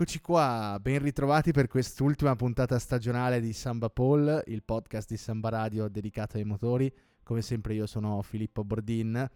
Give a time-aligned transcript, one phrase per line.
[0.00, 5.48] eccoci qua, ben ritrovati per quest'ultima puntata stagionale di Samba Paul, il podcast di Samba
[5.48, 6.88] Radio dedicato ai motori.
[7.24, 9.28] Come sempre io sono Filippo Bordin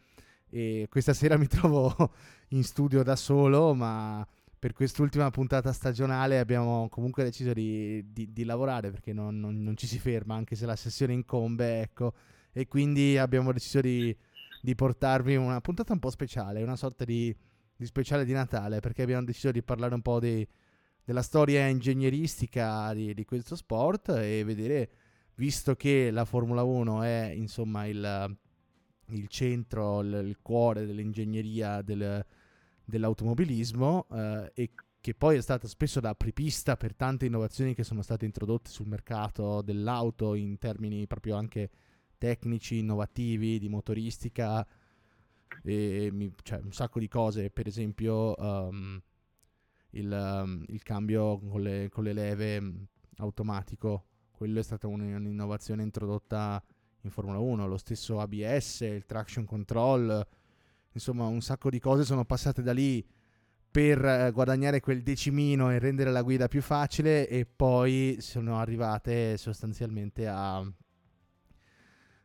[0.49, 2.13] e questa sera mi trovo
[2.51, 4.25] in studio da solo, ma
[4.57, 9.77] per quest'ultima puntata stagionale abbiamo comunque deciso di, di, di lavorare perché non, non, non,
[9.77, 12.15] ci si ferma, anche se la sessione incombe, ecco,
[12.53, 14.17] e quindi abbiamo deciso di,
[14.61, 17.35] di portarvi una puntata un po' speciale, una sorta di
[17.77, 20.47] di speciale di Natale perché abbiamo deciso di parlare un po' di,
[21.05, 24.91] della storia ingegneristica di, di, questo sport e vedere,
[25.35, 28.37] visto che la Formula 1 è insomma il,
[29.09, 32.25] il centro, il, il, cuore dell'ingegneria del,
[32.85, 34.71] dell'automobilismo eh, e
[35.01, 38.87] che poi è stata spesso da apripista per tante innovazioni che sono state introdotte sul
[38.87, 41.71] mercato dell'auto in termini proprio anche
[42.19, 44.65] tecnici, innovativi, di motoristica,
[45.63, 49.01] e mi, cioè, un sacco di cose, per esempio um,
[49.91, 52.83] il, um, il, cambio con le, con le, leve mm,
[53.19, 56.63] automatico, quello è stata un'innovazione introdotta
[57.03, 60.27] in Formula 1, lo stesso ABS, il traction control,
[60.93, 63.05] insomma un sacco di cose sono passate da lì
[63.71, 69.39] per eh, guadagnare quel decimino e rendere la guida più facile e poi sono arrivate
[69.39, 70.63] sostanzialmente a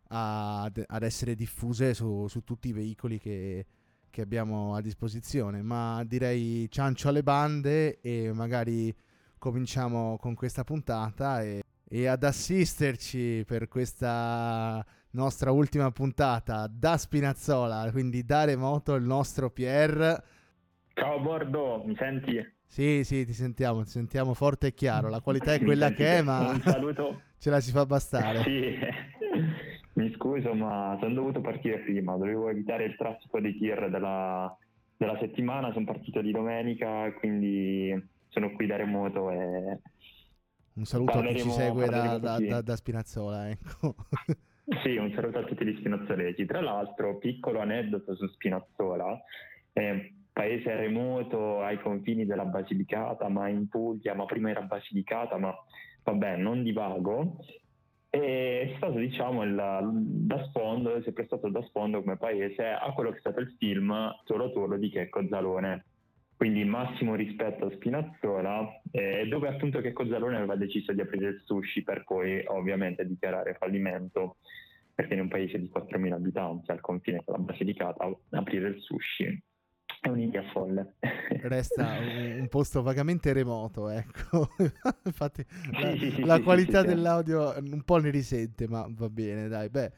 [0.10, 3.66] ad, ad essere diffuse su, su, tutti i veicoli che,
[4.10, 5.62] che, abbiamo a disposizione.
[5.62, 8.94] Ma direi ciancio alle bande e magari
[9.38, 17.90] cominciamo con questa puntata e, e ad assisterci per questa nostra ultima puntata da Spinazzola,
[17.92, 20.24] quindi da remoto il nostro Pier.
[20.94, 22.56] Ciao Bordo, mi senti?
[22.66, 25.10] Sì, sì, ti sentiamo, ti sentiamo forte e chiaro.
[25.10, 26.54] La qualità è quella che è, ma
[27.40, 28.44] ce la si fa bastare.
[28.44, 28.78] Sì.
[30.08, 34.56] Mi scuso, ma sono dovuto partire prima, dovevo evitare il traffico dei tir della,
[34.96, 37.94] della settimana, sono partito di domenica, quindi
[38.30, 39.80] sono qui da remoto e...
[40.76, 43.96] Un saluto a chi ci segue da, da, da, da, Spinazzola, ecco.
[44.84, 46.46] sì, un saluto a tutti gli spinazzolesi.
[46.46, 49.20] Tra l'altro, piccolo aneddoto su Spinazzola,
[49.74, 55.54] eh, paese remoto ai confini della Basilicata, ma in Puglia, ma prima era Basilicata, ma
[56.04, 57.40] vabbè, non divago.
[58.20, 63.12] È stato diciamo il, da sfondo, si è prestato da sfondo come paese a quello
[63.12, 63.94] che è stato il film
[64.26, 65.86] Toro Toro di Checco Zalone.
[66.36, 71.42] Quindi massimo rispetto a Spinazzola, eh, dove appunto Checco Zalone aveva deciso di aprire il
[71.46, 74.38] sushi per poi ovviamente dichiarare fallimento,
[74.94, 79.42] perché in un paese di 4.000 abitanti al confine con la Basilicata aprire il sushi
[80.02, 80.96] è un'India folle.
[81.42, 84.50] Resta un, un, posto vagamente remoto, ecco.
[85.06, 85.46] Infatti
[85.80, 89.70] la, sì, sì, la sì, qualità dell'audio un po' ne risente, ma va bene, dai.
[89.70, 89.92] Beh,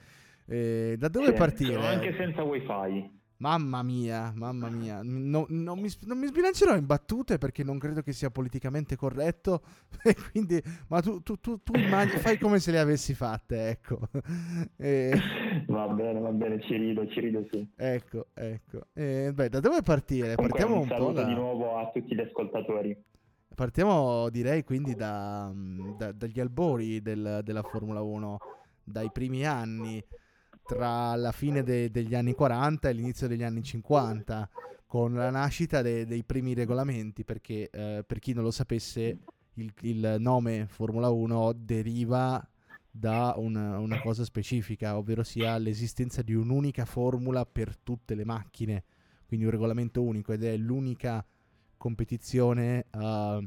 [0.46, 1.86] eh, da dove partire?
[1.86, 3.18] Anche senza wifi.
[3.42, 8.02] Mamma mia, mamma mia, no, non, mi, non, mi, sbilancerò in battute perché non credo
[8.02, 9.62] che sia politicamente corretto.
[10.04, 14.00] E quindi, ma tu, tu, tu, tu immagini, fai come se le avessi fatte, ecco.
[14.76, 15.14] E...
[15.68, 17.66] Va bene, va bene, ci rido, ci rido sì.
[17.78, 18.88] Ecco, ecco.
[18.94, 20.36] E, beh, da dove partire?
[20.36, 21.24] Comunque, Partiamo un, un po' da...
[21.24, 23.04] di nuovo a tutti gli ascoltatori.
[23.56, 25.50] Partiamo, direi, quindi da,
[25.98, 28.38] da, dagli albori del, della Formula 1,
[28.84, 30.04] dai primi anni
[30.70, 34.48] tra la fine de- degli anni 40 e l'inizio degli anni 50,
[34.86, 39.18] con la nascita de- dei primi regolamenti, perché eh, per chi non lo sapesse
[39.56, 42.48] il, il nome Formula 1 deriva
[42.92, 48.84] da una, una, cosa specifica, ovvero sia l'esistenza di un'unica formula per tutte le macchine,
[49.26, 51.26] quindi un regolamento unico ed è l'unica
[51.78, 53.44] competizione uh,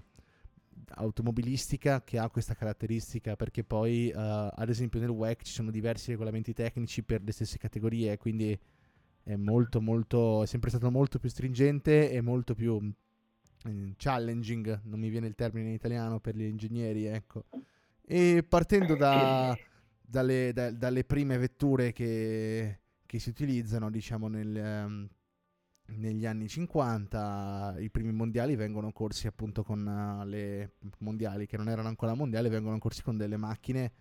[0.94, 6.10] automobilistica che ha questa caratteristica perché poi uh, ad esempio nel WEC ci sono diversi
[6.10, 8.58] regolamenti tecnici per le stesse categorie quindi
[9.24, 12.78] è molto molto è sempre stato molto più stringente e molto più
[13.68, 17.44] mm, challenging non mi viene il termine in italiano per gli ingegneri ecco.
[18.04, 19.56] E partendo da,
[20.00, 25.08] dalle, da, dalle, prime vetture che, che, si utilizzano diciamo nel um,
[25.96, 31.68] negli anni 50 i primi mondiali vengono corsi appunto con uh, le mondiali che non
[31.68, 33.92] erano ancora mondiali, vengono corsi con delle macchine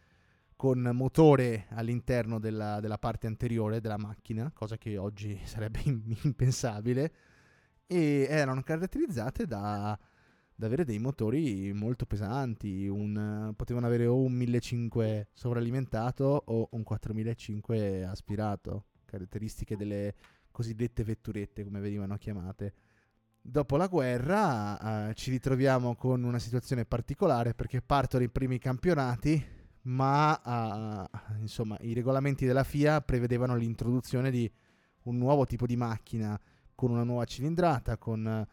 [0.62, 7.12] con motore all'interno della, della parte anteriore della macchina, cosa che oggi sarebbe impensabile,
[7.88, 9.98] e erano caratterizzate da,
[10.54, 16.84] da avere dei motori molto pesanti, un, potevano avere o un 1500 sovralimentato o un
[16.84, 20.14] 4500 aspirato, caratteristiche delle
[20.52, 22.74] cosiddette vetturette come venivano chiamate.
[23.42, 29.44] Dopo la guerra eh, ci ritroviamo con una situazione particolare perché partono i primi campionati,
[29.84, 34.52] ma eh, insomma i regolamenti della FIA prevedevano l'introduzione di
[35.04, 36.40] un nuovo tipo di macchina
[36.76, 38.48] con una nuova cilindrata, con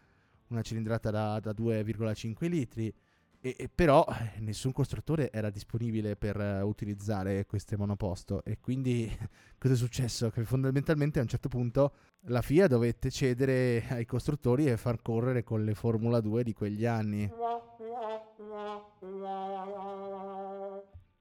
[0.48, 2.94] una cilindrata da, da 2,5 litri.
[3.40, 9.08] E, e però eh, nessun costruttore era disponibile per uh, utilizzare queste monoposto e quindi
[9.58, 10.30] cosa è successo?
[10.30, 11.92] Che fondamentalmente a un certo punto
[12.22, 16.84] la FIA dovette cedere ai costruttori e far correre con le Formula 2 di quegli
[16.84, 17.30] anni.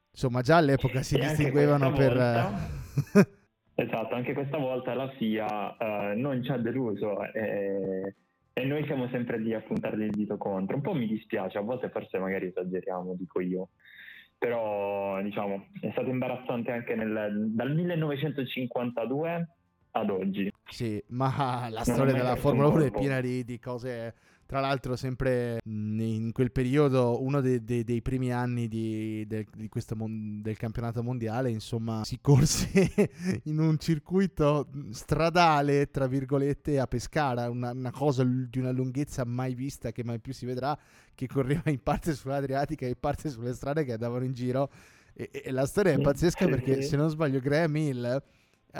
[0.10, 2.14] Insomma, già all'epoca si distinguevano per...
[2.14, 3.30] Volta,
[3.76, 7.24] esatto, anche questa volta la FIA uh, non ci ha deluso.
[7.32, 8.16] E
[8.58, 10.78] e noi siamo sempre lì a puntargli il dito contro.
[10.78, 13.70] Un po' mi dispiace, a volte forse magari esageriamo, dico io.
[14.36, 19.48] Però diciamo è stato imbarazzante anche nel, dal 1952
[19.92, 20.52] ad oggi.
[20.66, 24.16] Sì, ma la storia della Formula 1 è piena di, di cose
[24.48, 29.70] tra l'altro, sempre in quel periodo, uno dei, dei, dei primi anni di, del, di
[29.96, 33.12] mon- del campionato mondiale, insomma, si corse
[33.44, 39.54] in un circuito stradale, tra virgolette, a Pescara, una, una, cosa di una lunghezza mai
[39.54, 40.78] vista che mai più si vedrà,
[41.14, 44.70] che correva in parte sull'Adriatica e in parte sulle strade che andavano in giro.
[45.14, 48.24] E, e la storia è pazzesca perché, se non sbaglio, Graham Hill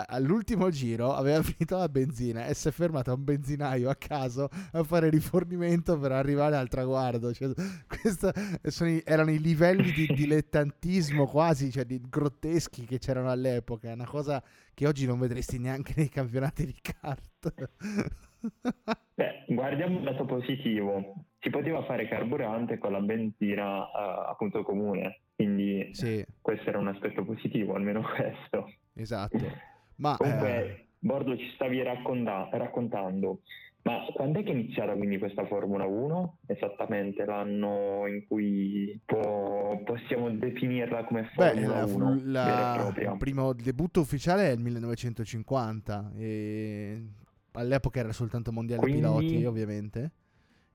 [0.06, 4.50] all'ultimo giro aveva finito la benzina e si è fermato a un benzinaio a caso
[4.72, 7.34] a fare rifornimento per arrivare al traguardo.
[7.34, 7.50] Cioè,
[8.88, 13.90] i, erano i livelli di dilettantismo quasi, cioè di grotteschi che c'erano all'epoca.
[13.90, 17.54] È una cosa che oggi non vedresti neanche nei campionati di kart.
[19.16, 21.26] Beh, guardiamo il lato positivo.
[21.40, 26.24] Si poteva fare carburante con la benzina uh, appunto comune, quindi sì.
[26.42, 28.72] questo era un aspetto positivo, almeno questo.
[28.94, 29.76] Esatto.
[29.98, 30.86] Ma, Comunque, eh...
[31.00, 33.42] Bordo ci stavi racconta- raccontando,
[33.84, 36.40] ma quando è che è iniziata quindi questa Formula 1?
[36.48, 42.22] Esattamente l'anno in cui po- possiamo definirla come Formula Beh, 1?
[42.26, 47.02] La, il primo debutto ufficiale è il 1950 e
[47.54, 49.00] all'epoca era soltanto mondiale quindi...
[49.00, 50.12] piloti ovviamente.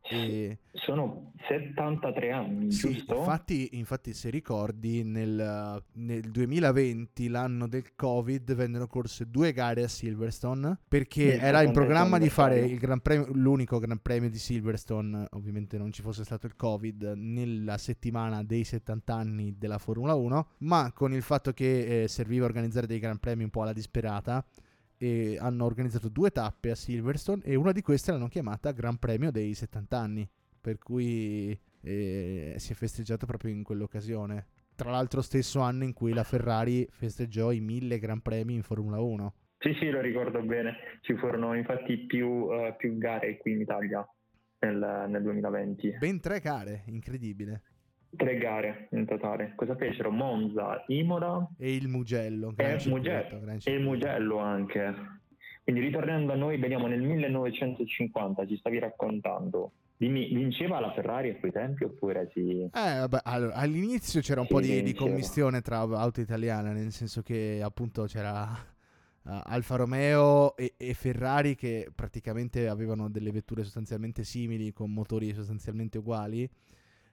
[0.02, 0.58] E...
[0.72, 3.18] Sono 73 anni, sì, giusto?
[3.18, 9.88] Infatti, infatti, se ricordi, nel, nel, 2020, l'anno del Covid, vennero corse due gare a
[9.88, 15.78] Silverstone perché era in programma di fare gran premio, l'unico Gran Premio di Silverstone, ovviamente
[15.78, 20.92] non ci fosse stato il Covid, nella settimana dei 70 anni della Formula 1, ma
[20.92, 24.44] con il fatto che eh, serviva organizzare dei Gran Premi un po' alla disperata
[25.02, 29.32] e hanno organizzato due tappe a Silverstone e una di queste l'hanno chiamata Gran Premio
[29.32, 30.28] dei 70 anni,
[30.60, 34.46] per cui eh, si è festeggiato proprio in quell'occasione.
[34.76, 39.00] Tra l'altro stesso anno in cui la Ferrari festeggiò i mille Gran Premi in Formula
[39.00, 39.34] 1.
[39.58, 40.76] Sì, sì, lo ricordo bene.
[41.00, 44.06] Ci furono infatti più, uh, più gare qui in Italia
[44.60, 45.96] nel, nel 2020.
[45.98, 47.62] Ben tre gare, incredibile.
[48.14, 49.52] Tre gare in totale.
[49.56, 50.10] Cosa fecero?
[50.10, 52.52] Monza, Imola e il Mugello.
[52.56, 54.94] E, Mugello, e il Mugello anche.
[55.62, 59.72] Quindi ritornando a noi, vediamo nel 1950, ci stavi raccontando.
[59.96, 62.62] Dimmi, vinceva la Ferrari a quei tempi oppure sì?
[62.62, 67.22] Eh, vabbè, allora, all'inizio c'era un po' di, di, commistione tra auto italiane, nel senso
[67.22, 74.24] che appunto c'era uh, Alfa Romeo e, e, Ferrari che praticamente avevano delle vetture sostanzialmente
[74.24, 76.50] simili con motori sostanzialmente uguali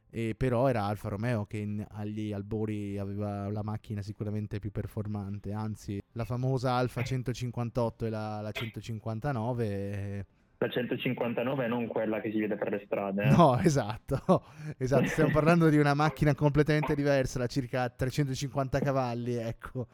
[0.09, 5.51] e però era Alfa Romeo che in, agli albori aveva la macchina sicuramente più performante,
[5.51, 10.25] anzi la famosa Alfa 158 e la, la 159
[10.61, 13.23] la 159 non quella che si vede per le strade.
[13.23, 13.29] Eh?
[13.29, 14.43] No, esatto,
[14.77, 19.87] esatto, stiamo parlando di una macchina completamente diversa, da circa 350 cavalli, ecco,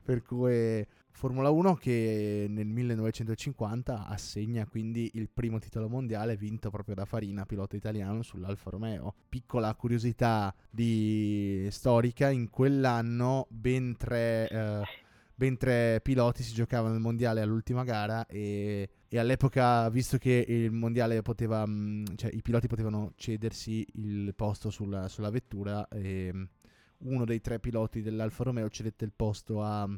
[0.00, 6.94] per cui Formula 1 che nel 1950 assegna quindi il primo titolo mondiale vinto proprio
[6.94, 9.14] da Farina, pilota italiano sull'Alfa Romeo.
[9.28, 14.82] Piccola curiosità di storica, in quell'anno ben tre, eh,
[15.34, 20.72] ben tre piloti si giocavano il mondiale all'ultima gara e, e all'epoca, visto che il
[20.72, 26.48] mondiale poteva, mm, cioè i piloti potevano cedersi il posto sulla, sulla vettura, e
[27.04, 29.88] uno dei tre piloti dell'Alfa Romeo cedette il posto a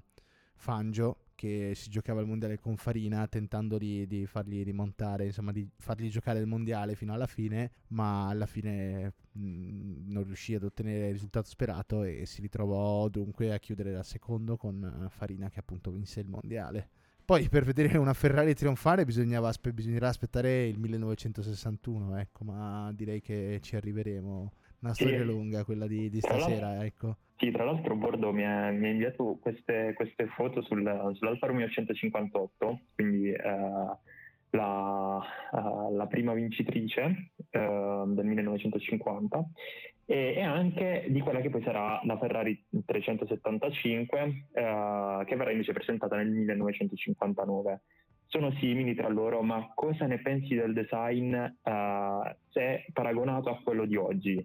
[0.54, 5.68] Fangio che si giocava il mondiale con Farina tentando di, di, fargli rimontare, insomma di
[5.76, 11.08] fargli giocare il mondiale fino alla fine, ma alla fine mh, non riuscì ad ottenere
[11.08, 15.90] il risultato sperato e si ritrovò dunque a chiudere da secondo con Farina che appunto
[15.90, 16.90] vinse il mondiale.
[17.24, 23.60] Poi per vedere una Ferrari trionfare aspe- bisognerà aspettare il 1961, ecco, ma direi che
[23.62, 24.52] ci arriveremo
[24.84, 25.24] una storia sì.
[25.24, 27.16] lunga quella di, di stasera, ecco.
[27.36, 31.68] Sì, tra l'altro Bordo mi ha, mi ha inviato queste, queste, foto sul, sull'Alfa Romeo
[31.68, 33.96] 158, quindi uh,
[34.50, 39.44] la, uh, la, prima vincitrice uh, del 1950
[40.06, 46.14] e, e, anche di quella che poi sarà la Ferrari 375 che verrà invece presentata
[46.16, 47.80] nel 1959
[48.26, 53.86] sono simili tra loro, ma cosa ne pensi del design uh, se paragonato a quello
[53.86, 54.44] di oggi?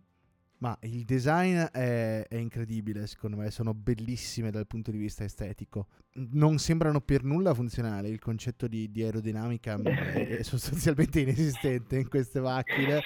[0.59, 5.87] Ma il design è, è, incredibile, secondo me, sono bellissime dal punto di vista estetico.
[6.13, 12.09] Non sembrano per nulla funzionali, il concetto di, di aerodinamica è, è, sostanzialmente inesistente in
[12.09, 13.01] queste macchine,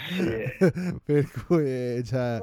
[1.03, 2.39] per cui cioè,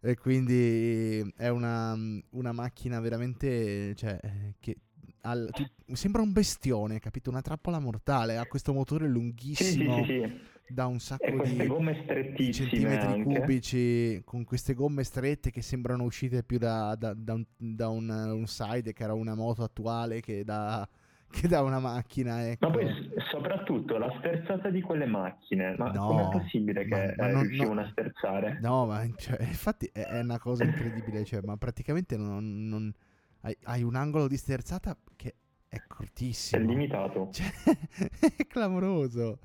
[0.00, 1.96] e quindi è una,
[2.30, 4.18] una macchina veramente cioè,
[4.58, 4.76] che
[5.20, 5.64] al, ti,
[5.94, 7.30] sembra un bestione, capito?
[7.30, 10.04] Una trappola mortale, ha questo motore lunghissimo.
[10.04, 10.40] Sì, sì, sì,
[10.72, 13.40] da un sacco di, centimetri anche.
[13.40, 18.08] cubici con queste gomme strette che sembrano uscite più da, da, da, un, da un,
[18.08, 20.88] un, side che era una moto attuale che da,
[21.30, 22.48] che da una macchina.
[22.48, 22.68] Ecco.
[22.68, 27.32] Ma poi soprattutto la sterzata di quelle macchine, ma no, com'è possibile che ma, ma
[27.32, 28.58] non, riuscivano no, a sterzare?
[28.60, 32.92] No, ma cioè, infatti è, è, una cosa incredibile, cioè, ma praticamente non, non
[33.42, 35.34] hai, hai, un angolo di sterzata che
[35.68, 36.62] è cortissimo.
[36.62, 37.28] È limitato.
[37.30, 37.46] Cioè,
[38.36, 39.38] è clamoroso.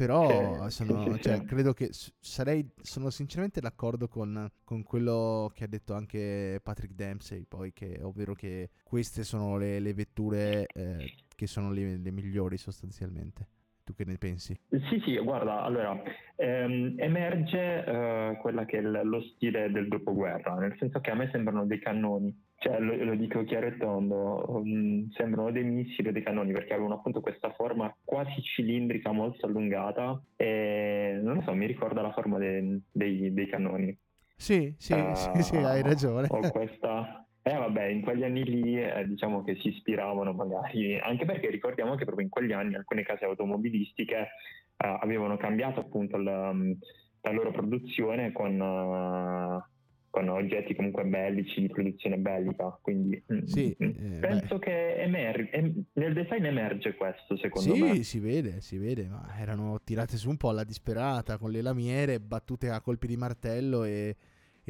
[0.00, 5.64] Eh, però sì, sono, cioè, credo che sarei, sono sinceramente d'accordo con, con, quello che
[5.64, 11.14] ha detto anche Patrick Dempsey, poi che, ovvero che queste sono le, le vetture eh,
[11.34, 13.48] che sono le, le migliori sostanzialmente.
[13.90, 14.56] Tu che ne pensi?
[14.68, 16.00] Sì, sì, guarda, allora,
[16.36, 21.28] ehm, emerge eh, quella che è lo stile del dopoguerra, nel senso che a me
[21.32, 26.12] sembrano dei cannoni, cioè lo, lo dico chiaro e tondo, um, sembrano dei missili o
[26.12, 31.52] dei cannoni perché avevano appunto questa forma quasi cilindrica molto allungata e non lo so,
[31.52, 33.98] mi ricorda la forma de, dei, dei, cannoni.
[34.36, 36.28] Sì, sì, uh, sì, sì, hai ragione.
[36.30, 41.24] Ho questa, eh vabbè, in quegli anni lì eh, diciamo che si ispiravano magari, anche
[41.24, 46.52] perché ricordiamo che proprio in quegli anni alcune case automobilistiche eh, avevano cambiato appunto la,
[46.52, 49.62] la loro produzione con, uh,
[50.10, 54.64] con, oggetti comunque bellici, di produzione bellica, quindi mm, sì, mm, eh, penso beh.
[54.64, 57.94] che emer- em- nel design emerge questo secondo sì, me.
[57.94, 61.62] Sì, si vede, si vede, ma erano tirate su un po' alla disperata, con le
[61.62, 64.14] lamiere battute a colpi di martello e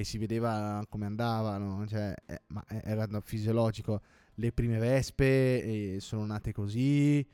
[0.01, 4.01] e si vedeva come andavano, cioè, eh, ma era fisiologico.
[4.35, 5.63] Le prime vespe
[5.95, 7.27] eh, sono nate così,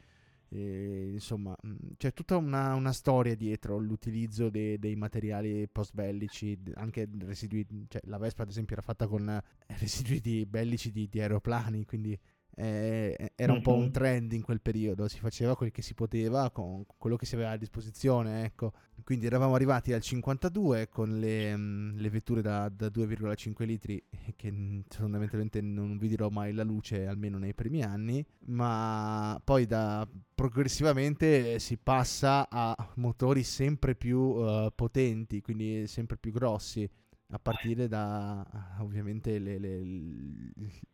[0.48, 6.58] eh, insomma, mm, c'è tutta una, una, storia dietro l'utilizzo de, dei materiali post bellici,
[6.74, 9.42] anche residui, cioè, la Vespa ad esempio era fatta con eh,
[9.78, 12.18] residui di bellici di, di aeroplani, quindi
[12.58, 16.50] eh, era un po' un trend in quel periodo, si faceva quel che si poteva
[16.50, 18.72] con quello che si aveva a disposizione, ecco.
[19.04, 24.02] Quindi eravamo arrivati al 52 con le, um, le vetture da, da, 2,5 litri
[24.34, 30.08] che fondamentalmente non vi dirò mai la luce almeno nei primi anni, ma poi da,
[30.34, 36.88] progressivamente si passa a motori sempre più uh, potenti, quindi sempre più grossi
[37.28, 38.44] a partire da
[38.80, 39.82] ovviamente le, le,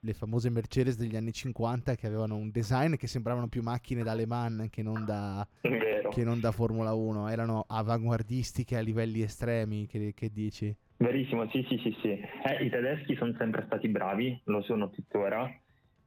[0.01, 4.15] le, famose Mercedes degli anni 50 che avevano un design che sembravano più macchine da
[4.15, 9.87] Le Mans che non da, che non da Formula 1, erano avanguardistiche a livelli estremi,
[9.87, 10.75] che, che dici?
[10.97, 12.09] Verissimo, sì, sì, sì, sì.
[12.11, 15.53] Eh, I tedeschi sono sempre stati bravi, lo sono tuttora,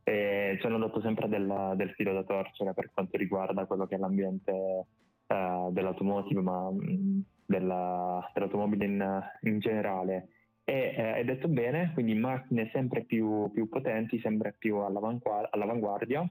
[0.04, 3.96] e ci hanno dato sempre della, del filo da torcere per quanto riguarda quello che
[3.96, 4.86] è l'ambiente
[5.28, 10.30] uh, dell'automotive, ma mh, della, dell'automobile in, in generale.
[10.64, 15.50] E eh, hai detto bene, quindi macchine sempre più, più potenti, sempre più all'avanguardia.
[15.52, 16.28] all'avanguardia.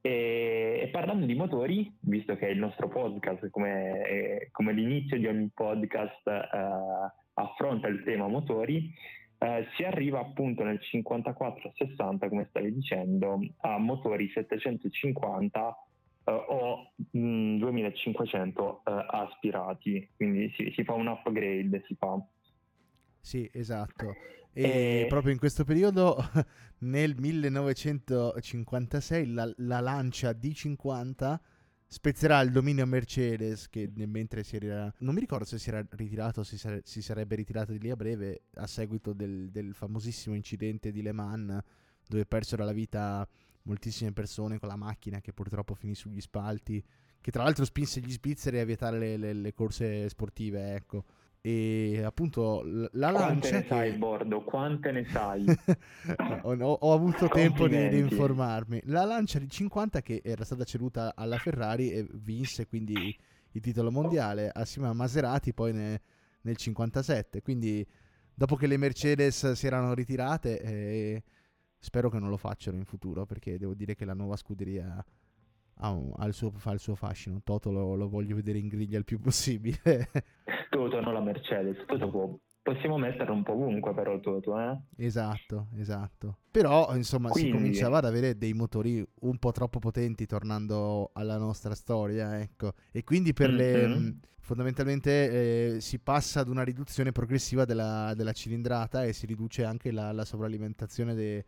[0.00, 5.26] E, e, parlando di motori, visto che il nostro podcast, come, eh, come l'inizio di
[5.26, 8.90] ogni podcast, eh, affronta il tema motori,
[9.38, 15.76] eh, si arriva appunto nel 54-60, come stavi dicendo, a motori 750
[16.26, 22.18] uh, o mh, 2500 uh, aspirati, quindi si, si, fa un upgrade, si fa.
[23.20, 24.14] Sì, esatto.
[24.52, 25.06] E, e...
[25.08, 26.16] proprio in questo periodo,
[26.80, 31.38] nel 1956, la, la Lancia D50
[31.88, 36.40] spezzerà il dominio Mercedes che mentre si era non mi ricordo se si era ritirato
[36.40, 40.34] o si, sare, si sarebbe ritirato di lì a breve a seguito del, del famosissimo
[40.34, 41.60] incidente di Le Mans
[42.08, 43.26] dove persero la vita
[43.66, 46.82] moltissime persone con la macchina che purtroppo finì sugli spalti,
[47.20, 51.04] che tra l'altro spinse gli svizzeri a vietare le, le, le corse sportive, ecco.
[51.40, 53.58] E appunto la Quante lancia...
[53.58, 53.98] ne sai, che...
[53.98, 54.42] Bordo?
[54.42, 55.44] Quante ne sai?
[56.42, 58.80] ho, ho, avuto tempo di, di, informarmi.
[58.86, 63.16] La lancia di 50 che era stata ceduta alla Ferrari e vinse quindi
[63.52, 66.00] il titolo mondiale assieme a Maserati poi ne,
[66.40, 67.42] nel 57.
[67.42, 67.86] Quindi
[68.34, 70.60] dopo che le Mercedes si erano ritirate...
[70.60, 71.22] Eh,
[71.86, 75.04] Spero che non lo facciano in futuro perché devo dire che la nuova scuderia
[75.76, 77.40] ha, un, ha il, suo, fa il suo fascino.
[77.44, 79.78] Toto lo, lo, voglio vedere in griglia il più possibile.
[80.68, 81.76] Toto, non la Mercedes.
[81.86, 84.76] Toto può possiamo metterlo un po' ovunque però Toto, eh?
[84.96, 86.38] Esatto, esatto.
[86.50, 87.50] Però insomma Quindi...
[87.50, 92.72] si cominciava ad avere dei motori un po' troppo potenti tornando alla nostra storia, ecco.
[92.90, 93.58] E quindi per mm-hmm.
[93.58, 93.86] le...
[93.86, 94.08] Mm,
[94.40, 99.92] fondamentalmente eh, si passa ad una riduzione progressiva della, della cilindrata e si riduce anche
[99.92, 101.44] la, la sovralimentazione de,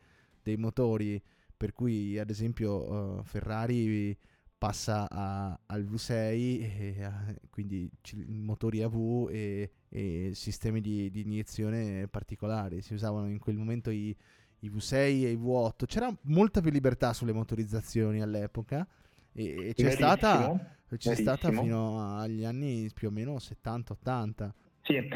[0.48, 1.22] dei motori,
[1.56, 4.16] per cui ad esempio uh, Ferrari
[4.56, 7.90] passa a, al V6, e a, quindi
[8.26, 12.80] motori AV e, e sistemi di, di, iniezione particolari.
[12.82, 14.14] Si usavano in quel momento i,
[14.60, 15.86] i, V6 e i V8.
[15.86, 18.86] C'era molta più libertà sulle motorizzazioni all'epoca
[19.32, 24.50] e, e c'è, stata, c'è stata fino agli anni più o meno 70-80.
[24.88, 25.06] Sì,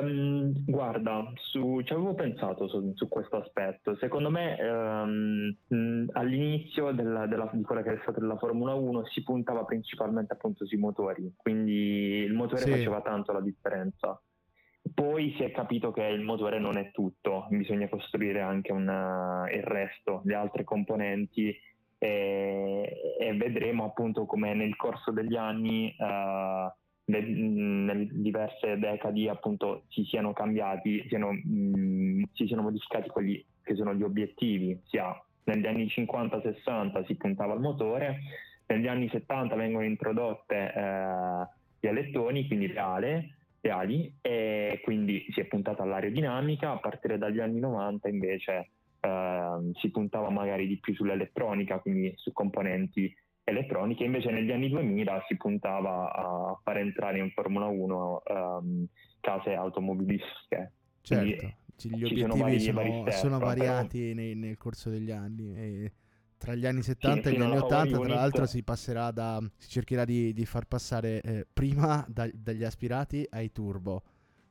[0.00, 3.94] um, guarda, su, ci avevo pensato su, su, questo aspetto.
[3.98, 9.22] Secondo me um, all'inizio della, della, di quella che è stata la Formula 1 si
[9.22, 12.70] puntava principalmente appunto sui motori, quindi il motore sì.
[12.72, 14.20] faceva tanto la differenza.
[14.92, 19.62] Poi si è capito che il motore non è tutto, bisogna costruire anche una, il
[19.62, 21.56] resto, le altre componenti
[21.96, 25.94] e, e vedremo appunto come nel corso degli anni...
[25.96, 26.80] Uh,
[27.20, 33.94] nelle diverse decadi appunto si siano cambiati, siano, mh, si siano modificati quelli che sono
[33.94, 35.14] gli obiettivi, sia
[35.44, 38.20] negli anni 50-60 si puntava al motore,
[38.66, 41.46] negli anni 70 vengono introdotte eh,
[41.80, 47.18] gli alettoni, quindi le ale, le ali, e quindi si è puntato all'aerodinamica, a partire
[47.18, 53.14] dagli anni 90 invece eh, si puntava magari di più sull'elettronica, quindi su componenti
[53.52, 58.86] elettroniche, invece negli anni 2000 si puntava a far entrare in Formula 1 um, ehm,
[59.20, 60.72] case automobilistiche.
[61.02, 61.46] Certo,
[61.88, 65.54] gli obiettivi sono, vari, vari sono, variati nei, nel corso degli anni.
[65.54, 65.92] E
[66.42, 69.68] tra gli anni 70 sì, e gli anni 80 tra l'altro si passerà da si
[69.68, 74.02] cercherà di, di far passare eh, prima da, dagli aspirati ai turbo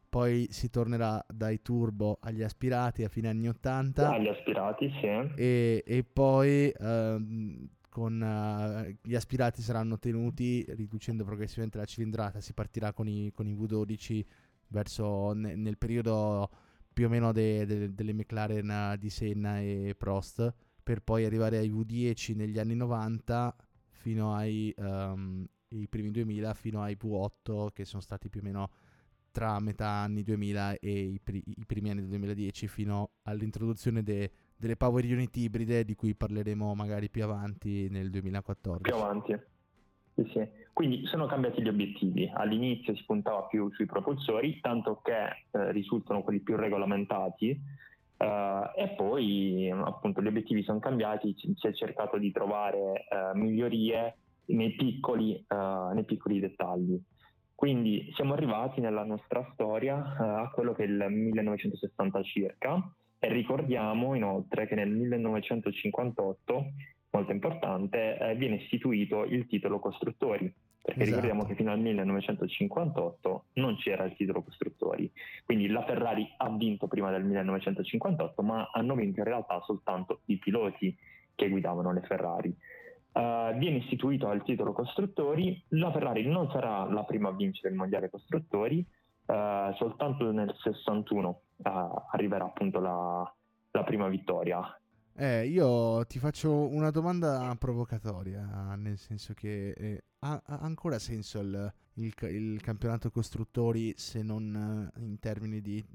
[0.08, 5.84] poi si tornerà dai turbo agli aspirati a fine anni 80 agli aspirati sì e,
[5.86, 12.94] e poi ehm, con uh, gli aspirati saranno tenuti riducendo progressivamente la cilindrata, si partirà
[12.94, 14.24] con i, con i V12
[14.68, 16.50] verso ne, nel periodo
[16.94, 21.70] più o meno de, de, delle McLaren di Senna e Prost, per poi arrivare ai
[21.70, 23.56] V10 negli anni 90
[23.90, 25.46] fino ai um,
[25.90, 28.70] primi 2000, fino ai V8 che sono stati più o meno
[29.32, 34.32] tra metà anni 2000 e i, pri- i primi anni del 2010 fino all'introduzione de-
[34.62, 38.84] delle Power Unit ibride di cui parleremo magari più avanti nel 2014.
[38.84, 39.36] Più avanti.
[40.14, 40.48] Sì, sì.
[40.72, 42.30] Quindi sono cambiati gli obiettivi.
[42.32, 47.50] All'inizio si puntava più sui propulsori, tanto che eh, risultano quelli più regolamentati,
[48.18, 54.18] eh, e poi appunto gli obiettivi sono cambiati, si è cercato di trovare eh, migliorie
[54.46, 57.02] nei piccoli, eh, nei piccoli, dettagli.
[57.56, 63.32] Quindi siamo arrivati nella nostra storia eh, a quello che è il 1960 circa, e
[63.32, 66.72] ricordiamo inoltre che nel 1958,
[67.12, 71.22] molto importante, eh, viene istituito il titolo costruttori, perché esatto.
[71.22, 75.12] ricordiamo che fino al 1958 non c'era il titolo costruttori,
[75.46, 80.38] quindi la Ferrari ha vinto prima del 1958, ma hanno vinto in realtà soltanto i
[80.38, 80.98] piloti
[81.36, 82.50] che guidavano le Ferrari.
[83.12, 87.76] Uh, viene istituito il titolo costruttori, la Ferrari non sarà la prima a vincere il
[87.76, 88.84] mondiale costruttori,
[89.28, 93.34] uh, soltanto nel 61 uh, arriverà appunto la,
[93.72, 94.76] la prima vittoria.
[95.14, 101.40] Eh, io ti faccio una domanda provocatoria, nel senso che eh, ha, ha, ancora senso
[101.40, 105.86] il, il, il, campionato costruttori se non uh, in termini di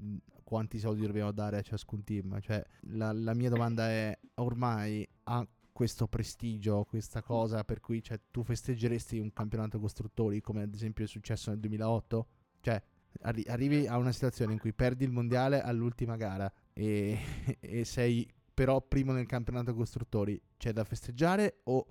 [0.43, 2.39] quanti soldi dobbiamo dare a ciascun team?
[2.39, 8.19] Cioè, la, la mia domanda è, ormai ha questo prestigio, questa cosa per cui cioè,
[8.31, 12.27] tu festeggeresti un campionato costruttori come ad esempio è successo nel 2008?
[12.61, 12.81] Cioè,
[13.21, 17.17] arri- arrivi a una situazione in cui perdi il mondiale all'ultima gara e,
[17.59, 21.85] e sei però primo nel campionato costruttori, c'è da festeggiare o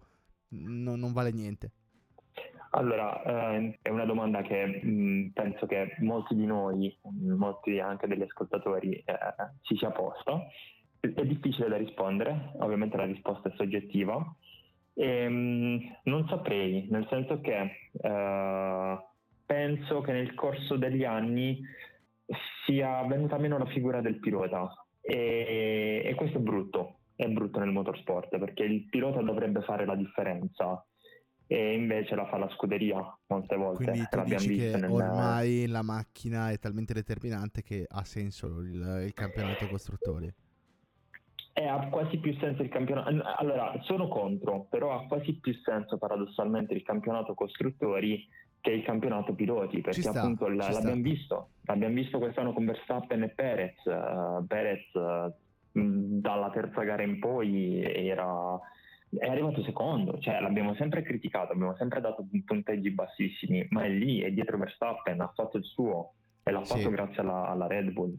[0.49, 1.71] no, non vale niente?
[2.71, 8.07] Allora, eh, è una domanda che mh, mm, penso che molti di noi, molti anche
[8.07, 9.17] degli ascoltatori, eh,
[9.63, 10.45] si sia posta.
[10.99, 14.21] È difficile da rispondere, ovviamente la risposta è soggettiva.
[14.93, 18.99] E, mh, non saprei, nel senso che eh,
[19.47, 21.63] penso che nel corso degli anni
[22.65, 24.69] sia venuta meno la figura del pilota
[25.01, 29.95] e, e questo è brutto, è brutto nel motorsport perché il pilota dovrebbe fare la
[29.95, 30.85] differenza
[31.49, 33.85] e invece la fa la scuderia molte volte.
[33.85, 34.91] Quindi tu dici che nel...
[34.91, 40.33] ormai la macchina è talmente determinante che ha senso il, il campionato costruttori?
[41.53, 43.09] E ha quasi più senso il campionato.
[43.39, 48.29] Allora, sono contro, però ha quasi più senso paradossalmente il campionato costruttori
[48.67, 53.23] che il campionato piloti, perché sta, appunto la, l'abbiamo, visto, l'abbiamo visto quest'anno con Verstappen
[53.23, 53.77] e Perez.
[53.85, 55.33] Uh, Perez uh,
[56.21, 58.59] dalla terza gara in poi era,
[59.17, 64.21] è arrivato secondo, cioè l'abbiamo sempre criticato, abbiamo sempre dato punteggi bassissimi, ma è lì,
[64.21, 68.17] è dietro Verstappen, ha fatto il suo e l'ha fatto grazie alla, alla, Red Bull.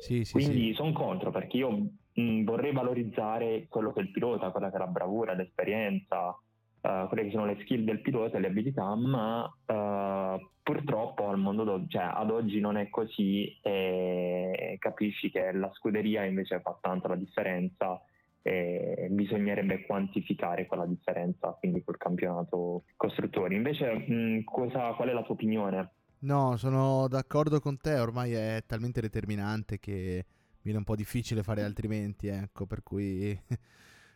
[0.00, 1.70] Sì, sì, Quindi sono contro perché io
[2.14, 6.36] mh, vorrei valorizzare quello che è il pilota, quella che è la bravura, l'esperienza,
[6.80, 11.38] uh, quelle che sono le skill del pilota e le abilità, ma uh, purtroppo al
[11.38, 16.76] mondo do- cioè, ad oggi non è così e capisci che la scuderia invece fa
[16.80, 18.00] tanto la differenza
[18.42, 23.56] e bisognerebbe quantificare quella differenza quindi col campionato costruttori.
[23.56, 25.90] Invece mh, cosa, qual è la tua opinione?
[26.20, 30.24] No, sono d'accordo con te, ormai è talmente determinante che
[30.62, 33.38] viene un po' difficile fare altrimenti, ecco, per cui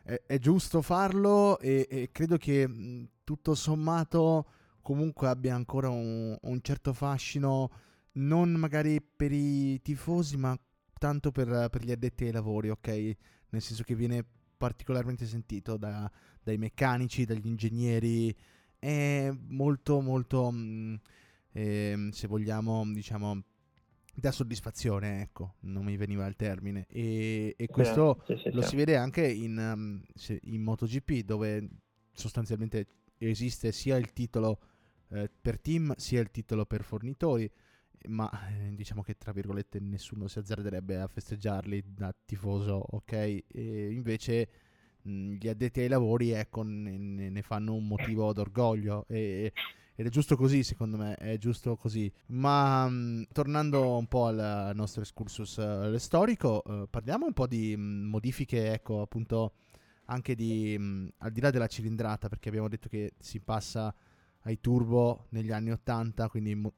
[0.03, 4.47] è, giusto farlo e, e, credo che tutto sommato
[4.81, 7.71] comunque abbia ancora un, un, certo fascino,
[8.13, 10.59] non magari per i tifosi, ma
[10.99, 12.89] tanto per, per, gli addetti ai lavori, ok?
[13.51, 14.25] Nel senso che viene
[14.57, 16.11] particolarmente sentito da,
[16.43, 18.35] dai meccanici, dagli ingegneri,
[18.79, 20.53] è molto molto...
[21.55, 23.43] Eh, se vogliamo, diciamo,
[24.15, 26.87] da soddisfazione, ecco, non mi veniva il termine.
[26.89, 30.03] E, e questo sì, sì, sì, lo si vede anche in, um,
[30.43, 31.69] in, MotoGP, dove
[32.13, 32.87] sostanzialmente
[33.19, 34.59] esiste sia il titolo
[35.11, 37.51] eh, per team, sia il titolo per fornitori,
[38.09, 43.13] ma eh, diciamo che tra virgolette nessuno si azzarderebbe a festeggiarli da tifoso, ok?
[43.13, 43.45] E
[43.93, 44.49] invece
[45.03, 46.99] mh, gli addetti ai lavori, ecco, ne,
[47.31, 49.53] ne fanno un motivo d'orgoglio e
[49.95, 52.11] ed è giusto così, secondo me, è giusto così.
[52.29, 57.47] Ma mh, mm, tornando un po' al nostro excursus uh, storico, uh, parliamo un po'
[57.47, 59.53] di mh, mm, modifiche, ecco, appunto,
[60.07, 63.95] anche di, mh, mm, al di là della cilindrata, perché abbiamo detto che si passa
[64.45, 66.73] ai turbo negli anni 80, quindi mo-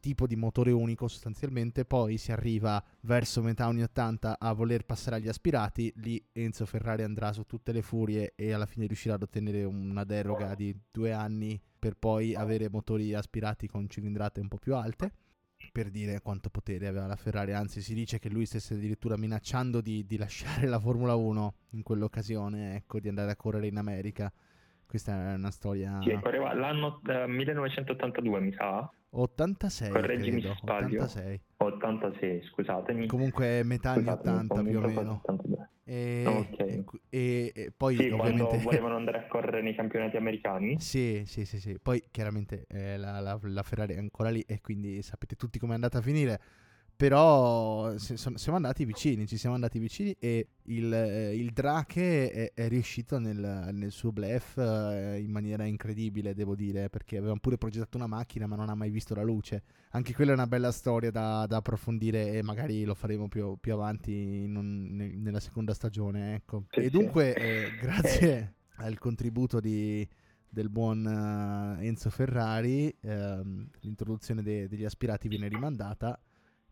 [0.00, 5.16] tipo di motore unico sostanzialmente, poi si arriva verso metà anni 80 a voler passare
[5.16, 9.22] agli aspirati, lì Enzo Ferrari andrà su tutte le furie e alla fine riuscirà ad
[9.22, 14.58] ottenere una deroga di due anni per poi avere motori aspirati con cilindrate un po'
[14.58, 15.12] più alte
[15.70, 19.80] per dire quanto potere aveva la Ferrari, anzi si dice che lui stesse addirittura minacciando
[19.80, 24.32] di, di lasciare la Formula 1 in quell'occasione, ecco, di andare a correre in America.
[24.86, 26.00] Questa è una storia...
[26.02, 28.90] Sì, correva l'anno eh, 1982 mi sa.
[29.14, 31.40] 86 Correggimi credo, 86.
[31.58, 33.06] 86, scusatemi.
[33.06, 35.20] Comunque metà anni 80 più o meno.
[35.22, 35.68] 82.
[35.84, 36.84] E, okay.
[37.10, 40.80] e, e, poi sì, ovviamente volevano andare a correre nei campionati americani.
[40.80, 41.78] sì, sì, sì, sì.
[41.78, 45.72] Poi chiaramente eh, la, la, la, Ferrari è ancora lì e quindi sapete tutti come
[45.72, 46.40] è andata a finire.
[47.02, 52.68] Però siamo andati vicini, ci siamo andati vicini e il, eh, il Drake è, è
[52.68, 57.96] riuscito nel, nel, suo blef eh, in maniera incredibile, devo dire, perché avevamo pure progettato
[57.96, 59.64] una macchina ma non ha mai visto la luce.
[59.90, 63.72] Anche quella è una bella storia da, da approfondire e magari lo faremo più, più
[63.72, 66.36] avanti un, nella seconda stagione.
[66.36, 66.66] Ecco.
[66.70, 67.34] E dunque.
[67.34, 70.08] Eh, grazie al contributo di,
[70.48, 76.16] del buon uh, Enzo Ferrari, ehm, l'introduzione de, degli aspirati viene rimandata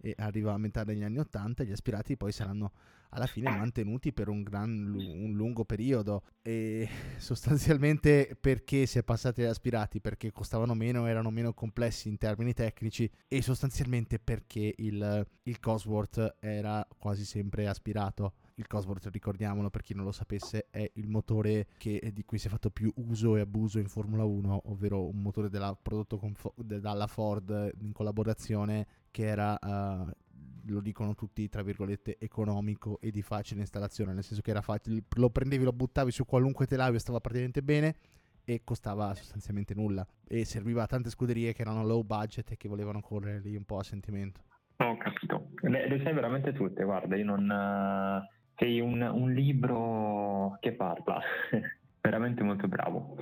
[0.00, 2.72] e arriva a metà degli anni 80 gli aspirati poi saranno
[3.10, 6.22] alla fine mantenuti per un, gran, un lungo periodo.
[6.42, 10.00] E sostanzialmente perché si è passati agli aspirati?
[10.00, 16.36] Perché costavano meno erano meno complessi in termini tecnici e sostanzialmente perché il, il Cosworth
[16.40, 21.66] era quasi sempre aspirato il Cosworth, ricordiamolo per chi non lo sapesse, è il motore
[21.78, 25.20] che, di cui si è fatto più uso e abuso in Formula 1, ovvero un
[25.20, 30.10] motore della, prodotto fo- dalla Ford in collaborazione che era, uh,
[30.66, 35.02] lo dicono tutti, tra virgolette, economico e di facile installazione, nel senso che era facile,
[35.16, 37.96] lo prendevi, lo buttavi su qualunque telaio e stava praticamente bene
[38.44, 42.68] e costava sostanzialmente nulla e serviva a tante scuderie che erano low budget e che
[42.68, 44.42] volevano correre lì un po' a sentimento.
[44.76, 47.48] Ho capito, le, le sai veramente tutte, guarda, io non...
[47.48, 51.18] Uh sei un, un libro che parla,
[51.98, 53.16] veramente molto bravo.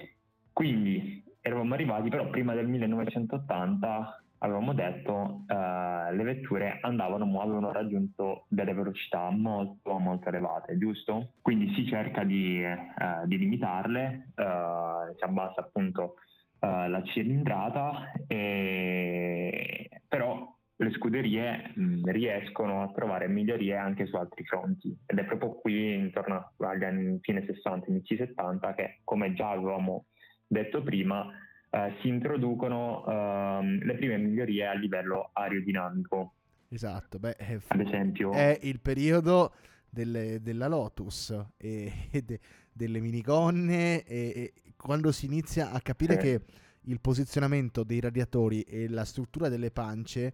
[0.52, 8.46] Quindi eravamo arrivati, però prima del 1980 avevamo detto uh, le vetture andavano, avevano raggiunto
[8.48, 11.34] delle velocità molto molto elevate, giusto?
[11.40, 16.14] Quindi si cerca di, uh, di limitarle, uh, si abbassa appunto
[16.60, 19.88] la cilindrata, e...
[20.08, 25.54] però le scuderie mh, riescono a trovare migliorie anche su altri fronti ed è proprio
[25.54, 30.06] qui intorno agli anni fine 60, inizi 70 che come già avevamo
[30.46, 31.26] detto prima
[31.70, 36.34] eh, si introducono eh, le prime migliorie a livello aerodinamico.
[36.68, 39.54] Esatto, beh, è, ad esempio è il periodo
[39.88, 42.38] delle, della Lotus e, e de,
[42.72, 46.18] delle minigonne e, e, quando si inizia a capire eh.
[46.18, 46.40] che
[46.82, 50.32] il posizionamento dei radiatori e la struttura delle pance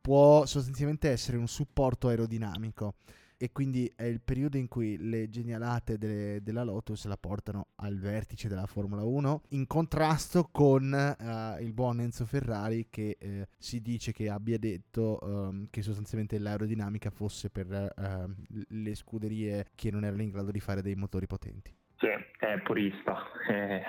[0.00, 2.94] può sostanzialmente essere un supporto aerodinamico
[3.40, 7.96] e quindi è il periodo in cui le genialate de- della Lotus la portano al
[7.96, 13.80] vertice della Formula 1 in contrasto con uh, il buon Enzo Ferrari che uh, si
[13.80, 18.34] dice che abbia detto um, che sostanzialmente l'aerodinamica fosse per uh,
[18.70, 21.72] le scuderie che non erano in grado di fare dei motori potenti.
[21.96, 22.08] Sì,
[22.38, 23.16] è purista.
[23.48, 23.82] Eh,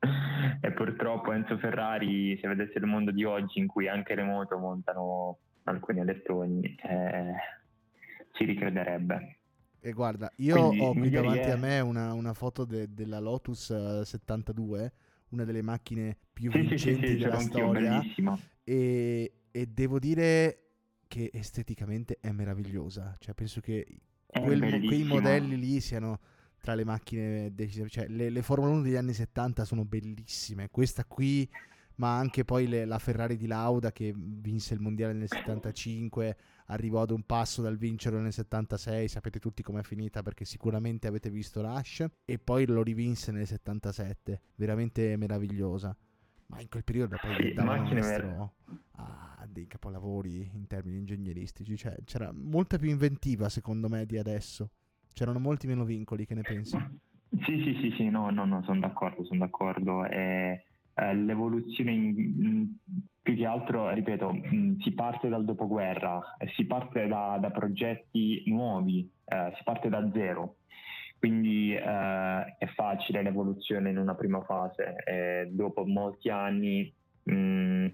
[0.60, 4.56] e purtroppo Enzo Ferrari, se vedesse il mondo di oggi in cui anche le moto
[4.56, 7.34] montano alcuni alettoni, eh,
[8.32, 9.38] ci ricrederebbe.
[9.80, 11.50] E guarda, io Quindi, ho qui davanti è...
[11.50, 14.92] a me una, una foto de, della Lotus uh, 72,
[15.28, 18.02] una delle macchine più sì, vincenti sì, sì, della storia.
[18.64, 20.62] E, e, devo dire
[21.06, 23.16] che esteticamente è meravigliosa.
[23.20, 23.86] Cioè, penso che
[24.26, 26.18] quel, quei modelli lì siano
[26.60, 27.88] tra le macchine decisive.
[27.88, 30.68] Cioè, le, le Formula 1 degli anni 70 sono bellissime.
[30.68, 31.48] Questa qui
[31.96, 37.02] ma anche poi le, la Ferrari di Lauda che vinse il mondiale nel 75, arrivò
[37.02, 41.60] ad un passo dal vincerlo nel 76, sapete tutti com'è finita perché sicuramente avete visto
[41.62, 45.96] Rush, e poi lo rivinse nel 77, veramente meravigliosa.
[46.48, 48.54] Ma in quel periodo poi sì, davano
[48.98, 54.70] a dei capolavori in termini ingegneristici, cioè c'era molta più inventiva secondo me di adesso,
[55.12, 56.76] c'erano molti meno vincoli, che ne pensi?
[57.44, 60.04] Sì, sì, sì, sì, no, no, no, sono d'accordo, sono d'accordo.
[60.04, 60.64] Eh
[60.96, 62.76] eh, l'evoluzione in,
[63.22, 67.50] più che altro, ripeto, mh, mm, si parte dal dopoguerra, eh, si parte da, da
[67.50, 70.56] progetti nuovi, eh, si parte da zero.
[71.18, 77.86] Quindi eh, è facile l'evoluzione in una prima fase, dopo molti anni mh, mm,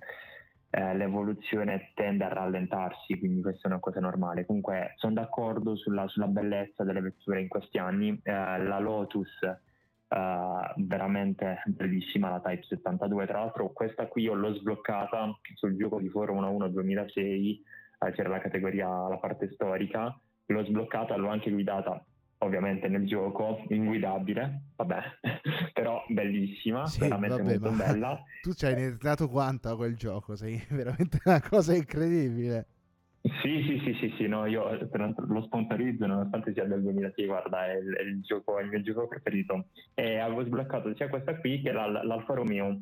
[0.75, 4.47] eh, l'evoluzione tende a rallentarsi, quindi questa è una cosa normale.
[4.47, 8.19] Comunque sono d'accordo sulla, sulla bellezza delle vetture in questi anni.
[8.23, 9.39] Eh, la Lotus
[10.13, 16.01] Uh, veramente bellissima la Type 72 tra l'altro questa qui io l'ho sbloccata sul gioco
[16.01, 17.63] di Formula 1 2006
[17.99, 20.15] uh, c'era la categoria la parte storica.
[20.47, 22.05] L'ho sbloccata l'ho anche guidata
[22.39, 25.01] ovviamente nel gioco inguidabile vabbè
[25.73, 28.23] però bellissima sì, veramente vabbè, molto bella.
[28.43, 30.37] tu ci hai dato quanto a quel gioco?
[30.37, 32.67] Sei veramente una cosa incredibile
[33.23, 34.77] sì, sì, sì, sì, sì, no, io
[35.29, 38.83] lo sponsorizzo nonostante sia del 2006, guarda, è il, è il, gioco, è il mio
[38.83, 39.67] gioco preferito.
[39.95, 42.81] E avevo sbloccato sia questa qui che la, l'Alfa Romeo,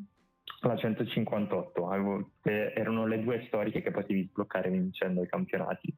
[0.62, 5.94] la 158, avevo, eh, erano le due storiche che potevi sbloccare vincendo i campionati.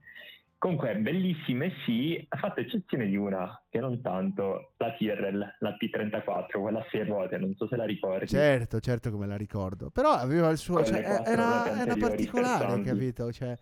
[0.58, 6.60] Comunque, bellissime sì, ha fatto eccezione di una, che non tanto, la Tyrrell, la P34,
[6.60, 8.26] quella a sei ruote, non so se la ricordi.
[8.26, 13.32] Certo, certo come la ricordo, però aveva il suo, cioè, era, era particolare, capito?
[13.32, 13.56] Cioè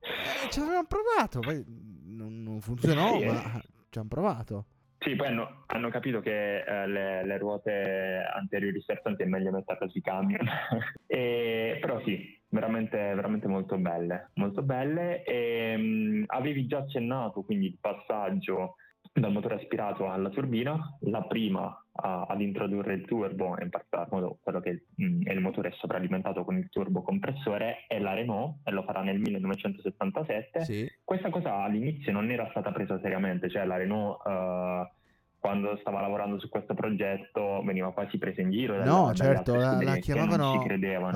[0.00, 3.62] eh, ci avevamo provato, poi non, non funzionò, sì, ma eh.
[3.90, 4.64] ci hanno provato.
[4.98, 9.88] Sì, poi hanno, hanno capito che eh, le, le, ruote anteriori sterzanti è meglio metterle
[9.88, 10.46] sui camion.
[11.06, 15.22] e, però sì, veramente, veramente molto belle, molto belle.
[15.22, 18.76] E, mh, avevi già accennato quindi il passaggio
[19.12, 24.38] dal motore aspirato alla turbina, la prima a, ad introdurre il turbo, in particolar modo
[24.42, 28.58] quello che mh, mm, è il motore sovralimentato con il turbo compressore, è la Renault
[28.64, 30.64] e lo farà nel 1977.
[30.64, 30.90] Sì.
[31.04, 34.98] Questa cosa all'inizio non era stata presa seriamente, cioè la Renault uh,
[35.40, 38.82] quando stava lavorando su questo progetto veniva quasi presa in giro.
[38.84, 40.62] No, certo, la, la chiamavano,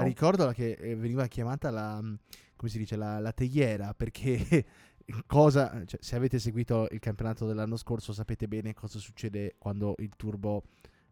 [0.03, 2.01] ricordo che eh, veniva chiamata la,
[2.57, 4.65] come si dice, la, la tegliera perché
[5.27, 10.15] cosa, cioè, se avete seguito il campionato dell'anno scorso sapete bene cosa succede quando il
[10.17, 10.65] turbo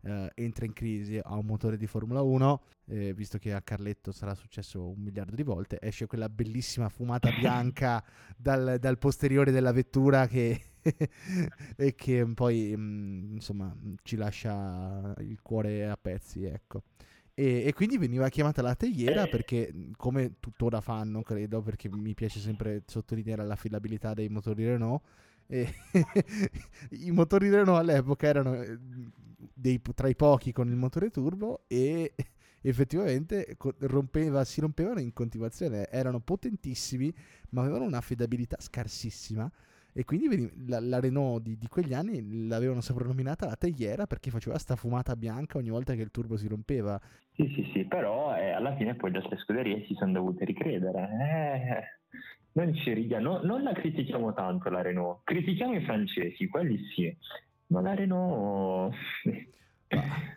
[0.02, 4.12] eh, entra in crisi a un motore di Formula 1, eh, visto che a Carletto
[4.12, 8.02] sarà successo un miliardo di volte, esce quella bellissima fumata bianca
[8.36, 10.60] dal, dal, posteriore della vettura che
[11.76, 16.82] e che poi mh, mm, insomma ci lascia il cuore a pezzi, ecco.
[17.34, 22.40] E, e, quindi veniva chiamata la teiera perché, come tuttora fanno, credo, perché mi piace
[22.40, 25.02] sempre sottolineare l'affidabilità dei motori Renault.
[25.52, 28.78] I motori Renault all'epoca erano eh,
[29.52, 32.14] dei, tra i pochi con il motore turbo e
[32.60, 35.88] effettivamente rompeva, si rompevano in continuazione.
[35.88, 37.12] Erano potentissimi,
[37.50, 39.50] ma avevano un'affidabilità scarsissima
[39.94, 44.56] e quindi la, la Renault di, di, quegli anni l'avevano soprannominata la tagliera perché faceva
[44.56, 46.98] sta fumata bianca ogni volta che il turbo si rompeva.
[47.34, 51.00] Sì, sì, sì, però eh, alla fine poi le altre scuderie si sono dovute ricredere.
[51.00, 52.18] Eh,
[52.52, 57.14] non ci ridiamo, no, non la critichiamo tanto la Renault, critichiamo i francesi, quelli sì,
[57.68, 58.94] ma la Renault...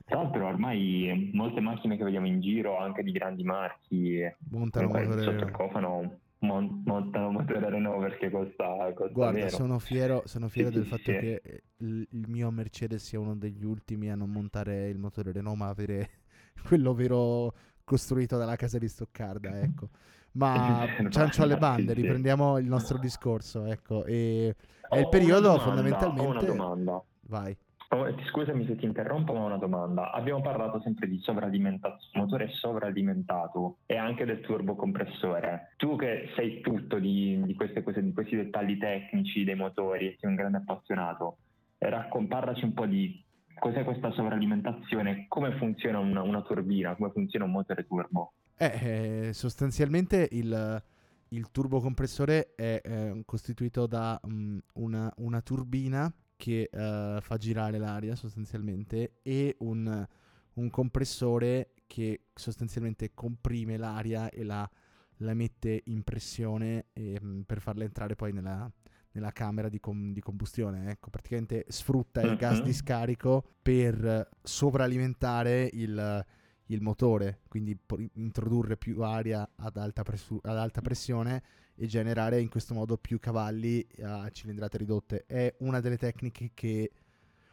[0.06, 5.46] Tra l'altro ormai molte macchine che vediamo in giro, anche di grandi marchi, montano sotto
[5.46, 9.50] il cofano montano motore Renault perché costa, costa Guarda, meno.
[9.50, 11.18] sono fiero, sono fiero sì, del sì, fatto sì.
[11.18, 11.42] che
[11.78, 15.70] il, il, mio Mercedes sia uno degli ultimi a non montare il motore Renault, ma
[15.70, 16.10] avere
[16.64, 19.90] quello vero costruito dalla casa di Stoccarda, ecco.
[20.34, 24.04] Ma ciancio alle bande, riprendiamo il nostro discorso, ecco.
[24.06, 24.56] E
[24.90, 26.22] è il periodo domanda, fondamentalmente...
[26.22, 27.04] Ho una domanda.
[27.28, 27.58] Vai.
[27.90, 30.12] Oh, scusami se ti interrompo, ma una domanda.
[30.12, 35.74] Abbiamo parlato sempre di sovralimentazione, motore sovralimentato e anche del turbocompressore.
[35.78, 40.30] Tu che sai tutto di, di queste cose, di questi dettagli tecnici dei motori, sei
[40.30, 41.38] un grande appassionato,
[41.78, 43.24] raccon- parlaci un po' di
[43.60, 48.34] cos'è questa sovralimentazione, come funziona una, una turbina, come funziona un motore turbo.
[48.58, 50.84] Eh, eh, sostanzialmente il,
[51.30, 58.16] il turbocompressore è eh, costituito da um, una, una, turbina che uh, fa girare l'aria
[58.16, 60.06] sostanzialmente e un,
[60.54, 64.70] un, compressore che sostanzialmente comprime l'aria e la,
[65.18, 68.72] la mette in pressione e, um, per farla entrare poi nella,
[69.16, 70.92] nella camera di, com- di, combustione.
[70.92, 76.26] Ecco, praticamente sfrutta il gas di scarico per sovralimentare il,
[76.68, 77.78] il motore, quindi
[78.14, 81.44] introdurre più aria ad alta, presu- ad alta, pressione
[81.76, 85.26] e generare in questo modo più cavalli a cilindrate ridotte.
[85.26, 86.92] È una delle tecniche che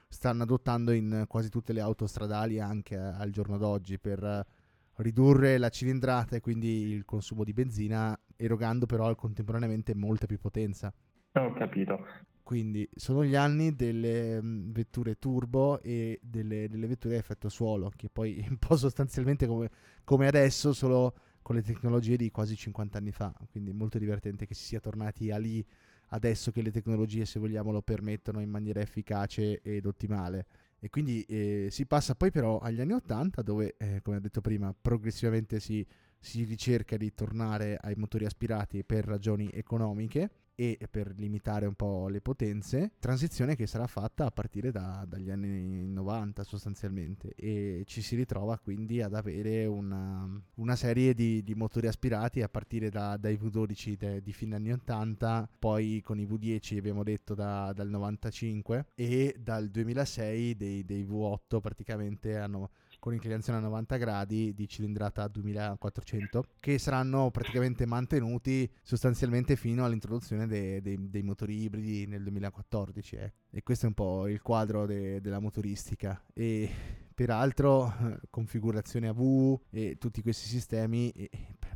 [0.08, 4.46] stanno adottando in quasi tutte le auto stradali anche al giorno d'oggi per
[4.96, 10.92] ridurre la cilindrata e quindi il consumo di benzina, erogando però contemporaneamente molta più potenza.
[11.34, 12.04] Ho capito.
[12.42, 17.90] Quindi sono gli anni delle mm, vetture turbo e delle, delle, vetture a effetto suolo,
[17.96, 19.70] che poi un po' sostanzialmente come,
[20.04, 23.34] come, adesso, solo con le tecnologie di quasi 50 anni fa.
[23.50, 25.64] Quindi molto divertente che si sia tornati a lì
[26.08, 30.46] adesso che le tecnologie, se vogliamo, lo permettono in maniera efficace ed ottimale.
[30.78, 34.40] E quindi eh, si passa poi però agli anni 80 dove, eh, come ho detto
[34.40, 35.86] prima, progressivamente si,
[36.18, 42.08] si ricerca di tornare ai motori aspirati per ragioni economiche e per limitare un po'
[42.08, 47.32] le potenze, transizione che sarà fatta a partire da, dagli anni 90 sostanzialmente.
[47.36, 52.48] E ci si ritrova quindi ad avere una, una serie di, di, motori aspirati a
[52.48, 57.34] partire da, dai V12 de, di fine anni 80, poi con i V10 abbiamo detto
[57.34, 62.70] da, dal 95 e dal 2006 dei, dei V8 praticamente hanno
[63.02, 70.46] con inclinazione a 90 gradi di cilindrata 2400 che saranno praticamente mantenuti sostanzialmente fino all'introduzione
[70.46, 73.32] dei, dei, dei motori ibridi nel 2014 eh.
[73.50, 76.70] e questo è un po' il quadro de, della motoristica e
[77.12, 77.92] peraltro
[78.30, 81.28] configurazione AV e tutti questi sistemi e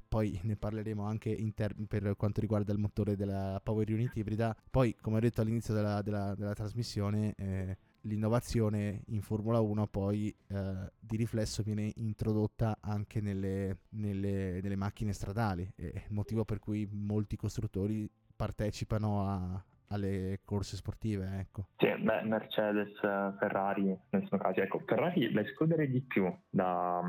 [0.07, 4.95] poi ne parleremo anche ter- per quanto riguarda il motore della Power Unit ibrida poi
[5.01, 10.91] come ho detto all'inizio della, della, della trasmissione eh, l'innovazione in Formula 1 poi eh,
[10.99, 16.89] di riflesso viene introdotta anche nelle, nelle, nelle macchine stradali, è il motivo per cui
[16.91, 21.69] molti costruttori partecipano a, alle corse sportive, ecco.
[21.77, 27.03] Sì, beh, Mercedes, Ferrari, nel questo caso, ecco, Ferrari la escludere di più da,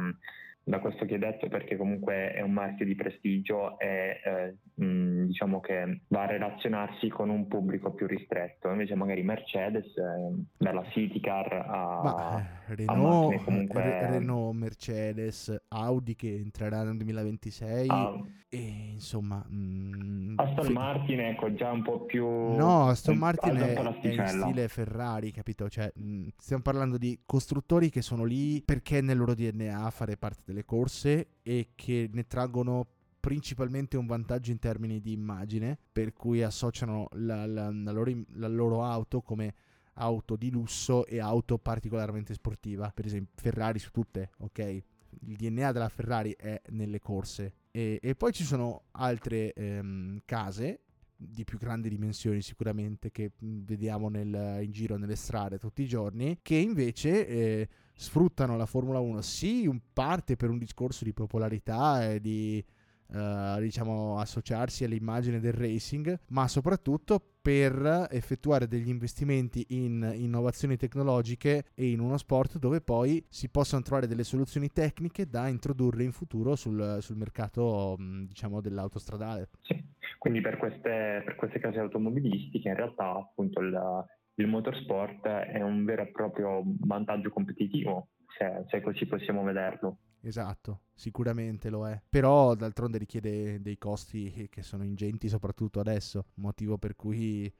[0.67, 5.27] da questo che hai detto perché comunque è un marchio di prestigio e eh, mh,
[5.27, 8.69] diciamo che va a relazionarsi con un pubblico più ristretto.
[8.69, 13.81] Invece magari Mercedes eh, dalla City Car a, Ma, eh, Renault, a comunque...
[13.81, 18.21] Re- Renault, Mercedes, Audi che entrerà nel 2026 ah.
[18.49, 23.73] e insomma mh, Aston f- Martin ecco già un po' più no Aston Martin è,
[23.73, 25.69] è in stile Ferrari capito?
[25.69, 30.41] Cioè mh, stiamo parlando di costruttori che sono lì perché nel loro DNA fare parte
[30.45, 32.87] del delle corse e che ne traggono
[33.19, 38.47] principalmente un vantaggio in termini di immagine, per cui associano la, la, la, loro, la,
[38.47, 39.53] loro, auto come
[39.95, 42.91] auto di lusso e auto particolarmente sportiva.
[42.93, 44.83] Per esempio, Ferrari su tutte, ok?
[45.21, 47.53] Il DNA della Ferrari è nelle corse.
[47.71, 50.81] E, e poi ci sono altre ehm, case
[51.19, 56.39] di più grandi dimensioni sicuramente che vediamo nel, in giro nelle strade tutti i giorni,
[56.41, 57.27] che invece...
[57.27, 62.63] Eh, sfruttano la Formula 1 sì in parte per un discorso di popolarità e di
[63.07, 71.65] uh, diciamo associarsi all'immagine del racing ma soprattutto per effettuare degli investimenti in innovazioni tecnologiche
[71.73, 76.11] e in uno sport dove poi si possono trovare delle soluzioni tecniche da introdurre in
[76.11, 79.83] futuro sul, sul mercato diciamo dell'autostradale sì.
[80.19, 84.05] quindi per queste, per queste case automobilistiche in realtà appunto il
[84.37, 89.97] il motorsport è un vero e proprio vantaggio competitivo, se, se così possiamo vederlo.
[90.21, 91.99] Esatto, sicuramente lo è.
[92.09, 97.51] Però d'altronde richiede dei costi che sono ingenti, soprattutto adesso, motivo per cui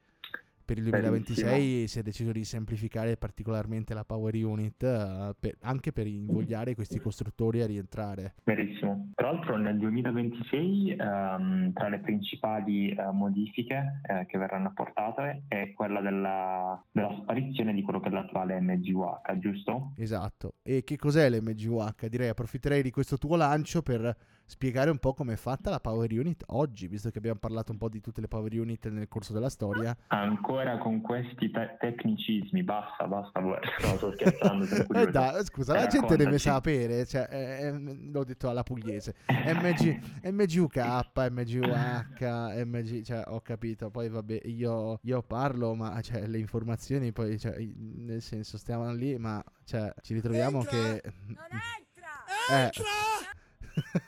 [0.68, 1.86] per il 2026 Bellissimo.
[1.86, 7.00] si è deciso di semplificare particolarmente la Power Unit uh, per, anche per invogliare questi
[7.00, 8.34] costruttori a rientrare.
[8.44, 9.12] Verissimo.
[9.14, 15.44] Tra l'altro nel 2026 um, ehm, tra le principali uh, modifiche uh, che verranno apportate
[15.48, 19.92] è quella della, della, sparizione di quello che è l'attuale MGUH, giusto?
[19.96, 20.56] Esatto.
[20.62, 22.08] E che cos'è l'MGUH?
[22.08, 24.14] Direi approfitterei di questo tuo lancio per
[24.48, 27.76] spiegare un po' come è fatta la Power Unit oggi, visto che abbiamo parlato un
[27.78, 29.94] po' di tutte le Power Unit nel corso della storia.
[30.06, 33.58] Ancora con questi te- tecnicismi, basta, basta, no,
[33.96, 34.64] sto scherzando.
[34.98, 37.78] eh da, scusa, la gente deve sapere, cioè, eh, eh,
[38.10, 45.22] l'ho detto alla pugliese, MG, MGUK, MGUH, MG, cioè, ho capito, poi vabbè, io, io
[45.22, 50.60] parlo, ma cioè, le informazioni poi, cioè, nel senso, stiamo lì, ma cioè, ci ritroviamo
[50.60, 50.70] entra!
[50.70, 51.02] che...
[51.26, 52.56] Non entra!
[52.56, 54.06] Eh, entra!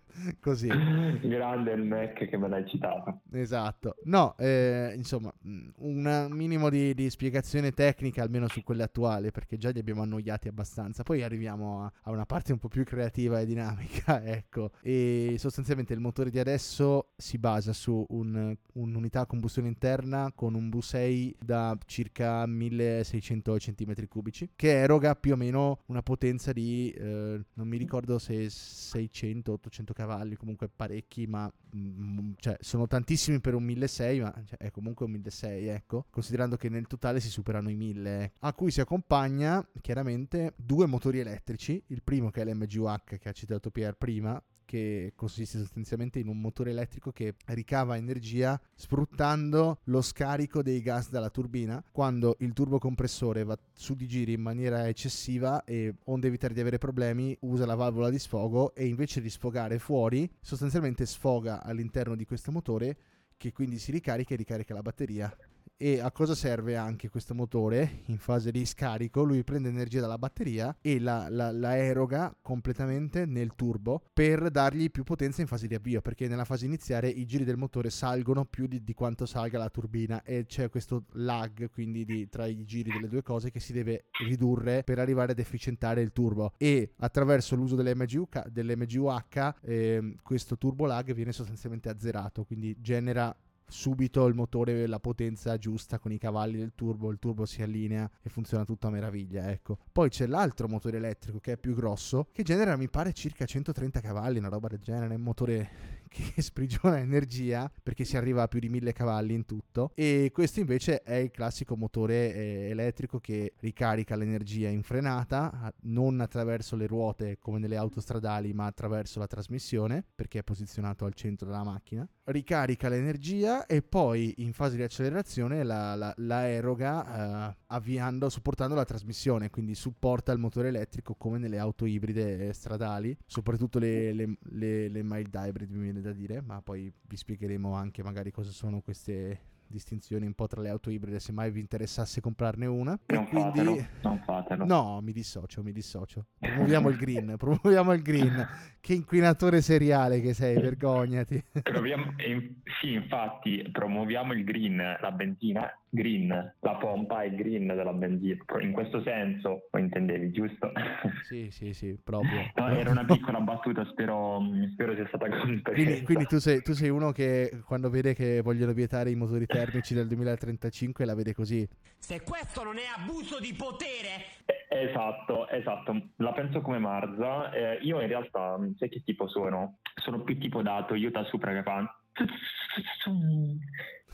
[0.39, 0.67] Così.
[0.67, 3.21] Grande il Mac che me l'hai citato.
[3.31, 3.95] Esatto.
[4.03, 9.57] No, eh, insomma, mm, un minimo di, di, spiegazione tecnica almeno su quelle attuali, perché
[9.57, 11.03] già li abbiamo annoiati abbastanza.
[11.03, 14.71] Poi arriviamo a, a una parte un po' più creativa e dinamica, ecco.
[14.81, 20.53] E sostanzialmente il motore di adesso si basa su un, un'unità a combustione interna con
[20.53, 26.91] un V6 da circa 1600 cm cubici, che eroga più o meno una potenza di,
[26.91, 33.39] eh, non mi ricordo se 600-800 cavalli cavalli, comunque parecchi, ma mm, cioè, sono tantissimi
[33.39, 37.29] per un 1600, ma cioè, è comunque un 1600, ecco, considerando che nel totale si
[37.29, 38.37] superano i 1000, ecco.
[38.39, 43.31] a cui si accompagna chiaramente due motori elettrici, il primo che è l'MGUH che ha
[43.31, 44.41] citato Pierre prima,
[44.71, 51.09] che consiste sostanzialmente in un motore elettrico che ricava energia sfruttando lo scarico dei gas
[51.09, 51.83] dalla turbina.
[51.91, 56.77] Quando il turbocompressore va su di giri in maniera eccessiva e onde evitare di avere
[56.77, 62.23] problemi usa la valvola di sfogo e invece di sfogare fuori sostanzialmente sfoga all'interno di
[62.23, 62.97] questo motore
[63.35, 65.35] che quindi si ricarica e ricarica la batteria
[65.81, 69.23] e a cosa serve anche questo motore in fase di scarico?
[69.23, 74.91] Lui prende energia dalla batteria e la, la, la, eroga completamente nel turbo per dargli
[74.91, 78.45] più potenza in fase di avvio, perché nella fase iniziale i giri del motore salgono
[78.45, 82.63] più di, di quanto salga la turbina e c'è questo lag quindi di, tra i
[82.63, 86.91] giri delle due cose che si deve ridurre per arrivare ad efficientare il turbo e
[86.97, 93.35] attraverso l'uso dell'MGUH, dell'MGUH eh, questo turbo lag viene sostanzialmente azzerato, quindi genera
[93.71, 98.09] subito il motore la potenza giusta con i cavalli del turbo, il turbo si allinea
[98.21, 99.77] e funziona tutto a meraviglia, ecco.
[99.91, 104.01] Poi c'è l'altro motore elettrico che è più grosso, che genera mi pare circa 130
[104.01, 108.59] cavalli, una roba del genere, un motore che sprigiona energia perché si arriva a più
[108.59, 109.91] di 1000 cavalli in tutto.
[109.95, 116.19] E questo invece è il classico motore eh, elettrico che ricarica l'energia in frenata non
[116.19, 121.47] attraverso le ruote come nelle autostradali ma attraverso la trasmissione perché è posizionato al centro
[121.47, 122.07] della macchina.
[122.25, 128.75] Ricarica l'energia e poi in fase di accelerazione la, la, la eroga eh, avviando, supportando
[128.75, 134.37] la trasmissione, quindi supporta il motore elettrico come nelle auto ibride stradali, soprattutto le, le,
[134.39, 138.51] le, le mild hybrid mi viene da dire, ma poi vi spiegheremo anche magari cosa
[138.51, 142.99] sono queste distinzioni un po' tra le auto ibride se mai vi interessasse comprarne una.
[143.07, 143.57] Non quindi...
[143.57, 144.65] fatelo, non fatelo.
[144.65, 146.25] No, mi dissocio, mi dissocio.
[146.37, 148.47] Promuoviamo il green, promuoviamo il green.
[148.79, 151.43] Che inquinatore seriale che sei, vergognati.
[151.63, 157.91] Proviamo, eh, sì, infatti, promuoviamo il green, la benzina green, la pompa è green della
[157.91, 158.43] benzina.
[158.61, 160.71] In questo senso lo intendevi, giusto?
[161.23, 162.51] Sì, sì, sì, proprio.
[162.55, 164.41] No, era una piccola battuta, spero,
[164.73, 165.71] spero sia stata compresa.
[165.71, 169.45] Quindi, quindi tu, sei, tu, sei, uno che quando vede che vogliono vietare i motori
[169.45, 171.67] termici del 2035 la vede così.
[171.97, 174.39] Se questo non è abuso di potere...
[174.67, 177.51] Esatto, esatto, la penso come Marza.
[177.51, 179.79] Eh, io in realtà, sai che tipo sono?
[179.95, 182.01] Sono più tipo da Toyota Supra che fa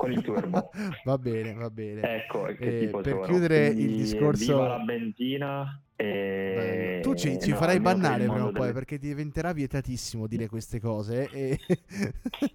[0.08, 0.70] con il turbo.
[1.04, 2.16] va bene, va bene.
[2.16, 3.22] Ecco, eh, per sono.
[3.22, 4.64] chiudere Quindi, il discorso...
[4.64, 7.00] La benzina e...
[7.02, 8.74] Tu ci, ci no, farai bannare prima o poi delle...
[8.74, 11.28] perché diventerà vietatissimo dire queste cose.
[11.32, 11.60] E...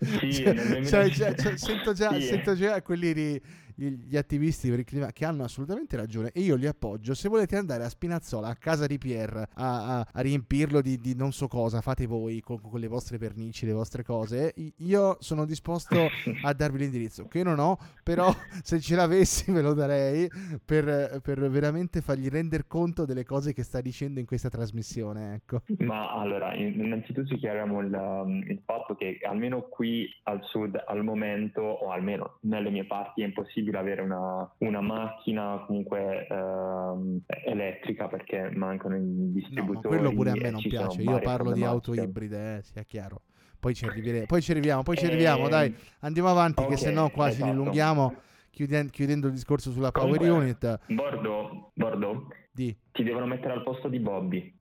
[0.01, 2.23] sì, cioè, cioè, cioè, cioè, sento, già, sì.
[2.23, 3.43] sento già quelli di
[3.91, 7.15] gli attivisti per il clima che hanno assolutamente ragione e io li appoggio.
[7.15, 11.15] Se volete andare a Spinazzola, a casa di Pierre, a, a, a riempirlo di, di,
[11.15, 14.55] non so cosa, fate voi con, con, le vostre vernici, le vostre cose.
[14.79, 16.09] Io sono disposto
[16.43, 20.29] a darvi l'indirizzo, che non ho, però se ce l'avessi ve lo darei
[20.65, 25.35] per, per veramente fargli rendere conto delle cose che sta dicendo in questa trasmissione.
[25.35, 25.63] Ecco.
[25.79, 31.91] Ma allora, innanzitutto chiariamo il, il fatto che almeno qui al sud al momento, o
[31.91, 38.51] almeno nelle mie parti, è impossibile possibile avere una, una macchina comunque ehm, elettrica perché
[38.55, 39.83] mancano i distributori.
[39.83, 43.23] No, quello pure a me non piace, io parlo di auto ibride, eh, sia chiaro.
[43.59, 46.91] Poi ci, arrivere, poi ci arriviamo, poi ci arriviamo, dai, andiamo avanti okay, che se
[46.91, 47.45] no qua esatto.
[47.45, 48.15] ci dilunghiamo
[48.51, 50.81] chiudendo, chiudendo il discorso sulla Power Comunque, Unit.
[50.89, 52.77] Bordo, Bordo, di.
[52.93, 54.55] Ti devono mettere al posto di Bobby.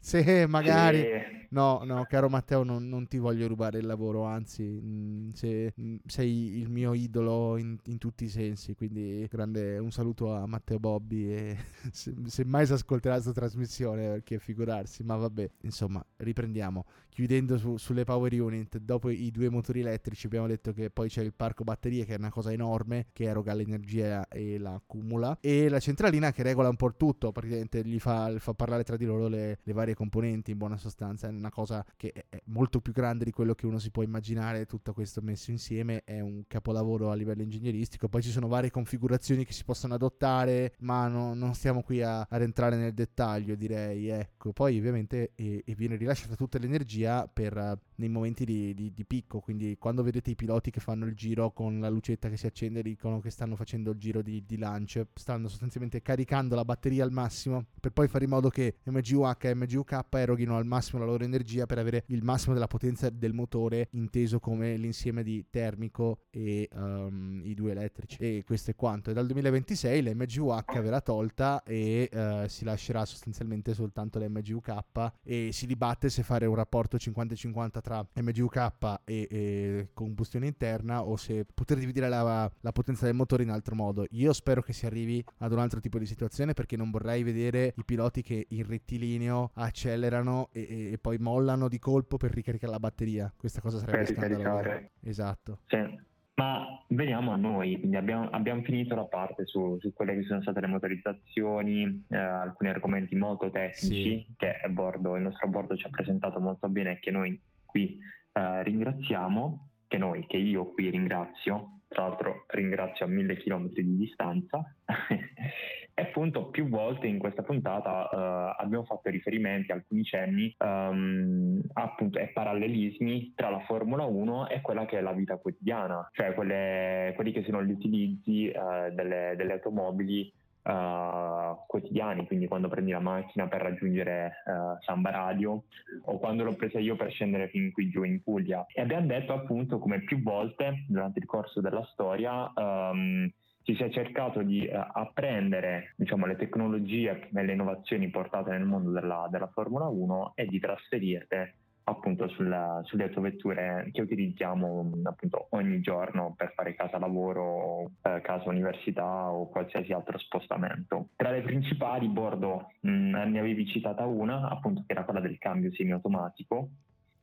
[0.00, 0.98] sì, magari.
[0.98, 1.38] Sì.
[1.50, 5.72] No, no, caro Matteo, non, non, ti voglio rubare il lavoro, anzi, mh, mm, se,
[5.74, 10.34] mh, mm, sei il mio idolo in, in, tutti i sensi, quindi grande un saluto
[10.34, 11.56] a Matteo Bobby e
[11.90, 16.84] se, se mai si ascolterà questa trasmissione, perché figurarsi, ma vabbè, insomma, riprendiamo.
[17.08, 21.22] Chiudendo su, sulle power unit, dopo i due motori elettrici abbiamo detto che poi c'è
[21.22, 25.68] il parco batterie che è una cosa enorme, che eroga l'energia e la accumula, e
[25.68, 29.28] la centralina che regola un po' tutto, praticamente gli fa, fa parlare tra di loro
[29.28, 33.24] le, le varie componenti in buona sostanza, è una cosa che è molto più grande
[33.24, 37.14] di quello che uno si può immaginare, tutto questo messo insieme è un capolavoro a
[37.14, 41.82] livello ingegneristico, poi ci sono varie configurazioni che si possono adottare, ma no, non stiamo
[41.82, 46.58] qui a, a entrare nel dettaglio direi, ecco, poi ovviamente e, e viene rilasciata tutta
[46.58, 50.80] l'energia per uh, nei momenti di, di, di, picco, quindi quando vedete i piloti che
[50.80, 54.22] fanno il giro con la lucetta che si accende dicono che stanno facendo il giro
[54.22, 58.48] di, di launch, stanno sostanzialmente caricando la batteria al massimo per poi fare in modo
[58.48, 62.66] che MGUH e MGUK eroghino al massimo la loro energia per avere il massimo della
[62.66, 68.18] potenza del motore inteso come l'insieme di termico e um, i due elettrici.
[68.20, 69.10] E questo è quanto.
[69.10, 75.66] E dal 2026 l'MGUH verrà tolta e uh, si lascerà sostanzialmente soltanto l'MGUK e si
[75.66, 81.78] dibatte se fare un rapporto 50-50 tra MGUK e, e combustione interna o se poter
[81.78, 84.04] dividere la, la potenza del motore in altro modo.
[84.10, 87.74] Io spero che si arrivi ad un altro tipo di situazione perché non vorrei vedere
[87.76, 92.80] i piloti che in rettilineo accelerano e, e poi mollano di colpo per ricaricare la
[92.80, 93.32] batteria.
[93.36, 94.82] Questa cosa sarebbe per scandalosa.
[95.02, 95.58] Esatto.
[95.66, 96.06] Sì.
[96.38, 100.40] Ma veniamo a noi, quindi abbiamo, abbiamo finito la parte su, su, quelle che sono
[100.40, 104.34] state le motorizzazioni, eh, alcuni argomenti molto tecnici sì.
[104.36, 107.98] che Bordo, il nostro bordo ci ha presentato molto bene e che noi qui
[108.32, 113.96] eh, ringraziamo, che noi, che io qui ringrazio, tra l'altro ringrazio a mille chilometri di
[113.96, 114.62] distanza.
[115.98, 122.20] E appunto più volte in questa puntata uh, abbiamo fatto riferimenti, alcuni cenni, um, appunto
[122.20, 127.14] ai parallelismi tra la Formula 1 e quella che è la vita quotidiana, cioè quelle,
[127.16, 130.32] quelli che sono gli utilizzi uh, delle, delle, automobili
[130.68, 134.42] uh, quotidiani, quindi quando prendi la macchina per raggiungere
[134.84, 135.64] Samba Radio
[136.04, 138.66] o quando l'ho presa io per scendere fin qui giù in Puglia.
[138.72, 143.30] E abbiamo detto appunto come più volte durante il corso della storia um,
[143.62, 148.90] si sia cercato di uh, apprendere diciamo, le tecnologie e le innovazioni portate nel mondo
[148.90, 151.54] della, della Formula 1 e di trasferirle
[151.88, 158.48] appunto sulla, sulle autovetture che utilizziamo appunto ogni giorno per fare casa lavoro, eh, casa
[158.48, 161.08] università o qualsiasi altro spostamento.
[161.16, 165.38] Tra le principali, Bordo, mh, mm, ne avevi citata una, appunto che era quella del
[165.38, 166.68] cambio semiautomatico.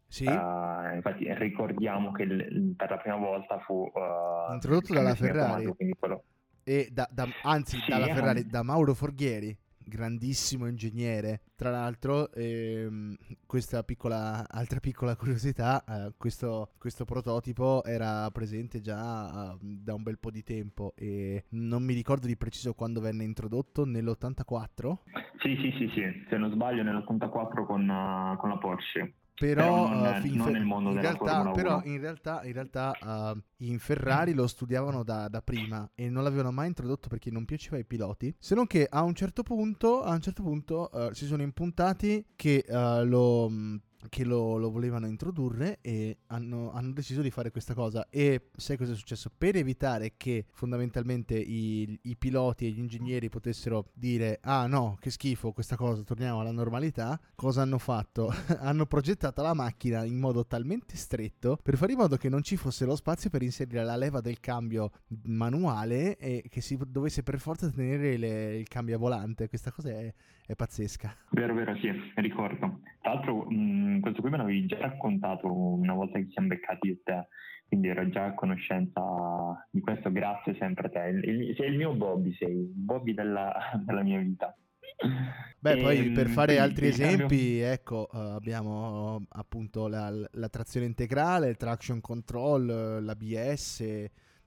[0.07, 0.26] Sì.
[0.26, 5.74] Uh, infatti ricordiamo che l- per la prima volta fu uh, introdotto dalla Ferrari.
[5.97, 6.24] Quello
[6.68, 9.55] e da, da, anzi sì, dalla Ferrari, da Mauro Forghieri,
[9.86, 11.42] grandissimo ingegnere.
[11.56, 13.16] Tra l'altro, ehm,
[13.46, 20.04] questa piccola, altra piccola curiosità, eh, questo, questo, prototipo era presente già uh, da un
[20.04, 24.98] bel po' di tempo e non mi ricordo di preciso quando venne introdotto, nell'84?
[25.40, 30.22] Sì, sì, sì, sì, se non sbaglio nell'84 con, uh, con la Porsche però, non,
[30.22, 32.98] uh, in, non nel mondo in realtà, però in realtà, in, realtà
[33.34, 37.44] uh, in Ferrari lo studiavano da, da, prima e non l'avevano mai introdotto perché non
[37.44, 41.14] piaceva ai piloti se non che a un certo punto, a un certo punto uh,
[41.14, 43.50] si sono impuntati che lo
[44.10, 48.08] che lo, lo, volevano introdurre e hanno, hanno, deciso di fare questa cosa.
[48.10, 49.32] E sai cosa è successo?
[49.36, 55.10] Per evitare che fondamentalmente i, i, piloti e gli ingegneri potessero dire ah no, che
[55.10, 58.34] schifo questa cosa, torniamo alla normalità, cosa hanno fatto?
[58.60, 62.58] hanno progettato la macchina in modo talmente stretto per fare in modo che non ci
[62.58, 64.91] fosse lo spazio per inserire la leva del cambio
[65.24, 69.47] manuale e che si dovesse per forza tenere le, il cambio a volante.
[69.47, 70.14] Questa cosa è,
[70.46, 71.16] è pazzesca.
[71.32, 72.82] Vero, vero, sì, ricordo.
[73.02, 76.88] Tra l'altro, mh, questo qui me l'avevi già raccontato una volta che ci siamo beccati
[76.88, 77.28] io te,
[77.68, 79.02] quindi ero già a conoscenza
[79.70, 81.08] di questo, grazie sempre a te.
[81.08, 83.52] Il, il, sei il mio Bobby, sei il Bobby della,
[83.84, 84.56] della mia vita.
[85.60, 91.58] Beh, poi per fare altri esempi, ecco, uh, abbiamo appunto la, la, trazione integrale, il
[91.58, 93.84] traction control, l'ABS,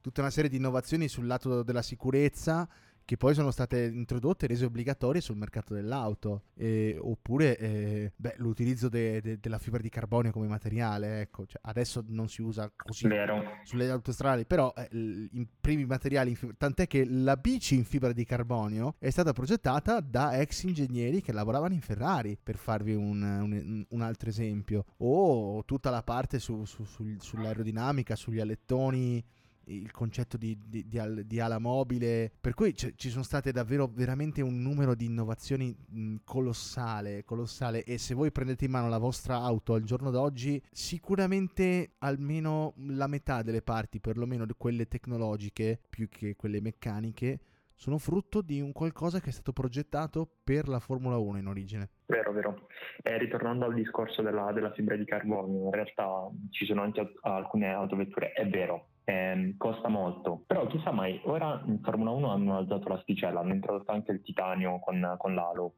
[0.01, 2.67] tutta una serie di innovazioni sul lato della sicurezza
[3.09, 8.35] che poi sono state introdotte e rese obbligatorie sul mercato dell'auto, eh, oppure eh, beh,
[8.37, 12.71] l'utilizzo de- de- della fibra di carbonio come materiale, ecco, cioè, adesso non si usa
[12.77, 13.43] così Vero.
[13.63, 18.27] sulle autostrade, però eh, i primi materiali, fib- tant'è che la bici in fibra di
[18.27, 23.87] carbonio è stata progettata da ex ingegneri che lavoravano in Ferrari, per farvi un, un,
[23.89, 29.25] un altro esempio, o tutta la parte su, su, su, sull'aerodinamica, sugli alettoni
[29.69, 33.87] il concetto di, di, di, di ala mobile, per cui c- ci sono state davvero
[33.87, 38.99] veramente un numero di innovazioni mh, colossale, colossale e se voi prendete in mano la
[38.99, 46.09] vostra auto al giorno d'oggi, sicuramente almeno la metà delle parti, perlomeno quelle tecnologiche più
[46.09, 47.41] che quelle meccaniche,
[47.79, 51.91] sono frutto di un qualcosa che è stato progettato per la Formula 1 in origine.
[52.07, 52.67] Vero, vero.
[53.01, 57.73] E ritornando al discorso della, della fibra di carbonio, in realtà ci sono anche alcune
[57.73, 60.43] autovetture, è vero, eh, costa molto.
[60.47, 64.79] Però chissà mai, ora in Formula 1 hanno alzato l'asticella, hanno introdotto anche il titanio
[64.81, 65.77] con, con l'alo.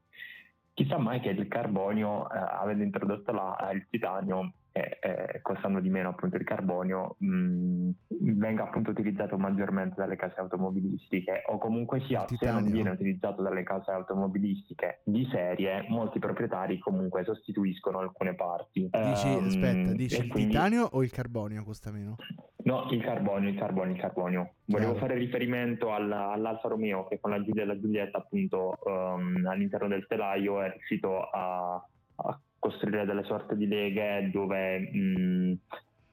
[0.74, 5.89] Chissà mai che il carbonio, eh, avendo introdotto la, il titanio, e, e costando di
[5.89, 7.91] meno appunto il carbonio mh,
[8.37, 13.62] venga appunto utilizzato maggiormente dalle case automobilistiche o comunque sia se non viene utilizzato dalle
[13.62, 20.29] case automobilistiche di serie molti proprietari comunque sostituiscono alcune parti dici um, aspetta dici il
[20.29, 20.51] quindi...
[20.53, 22.16] titanio o il carbonio costa meno?
[22.62, 24.55] No, il carbonio, il carbonio, il carbonio.
[24.66, 29.47] Volevo fare riferimento alla, all'Alfa Romeo che con la Giulia e la Giulietta appunto um,
[29.47, 31.75] all'interno del telaio è riuscito a,
[32.16, 35.59] a costruire delle sorte di leghe dove mh,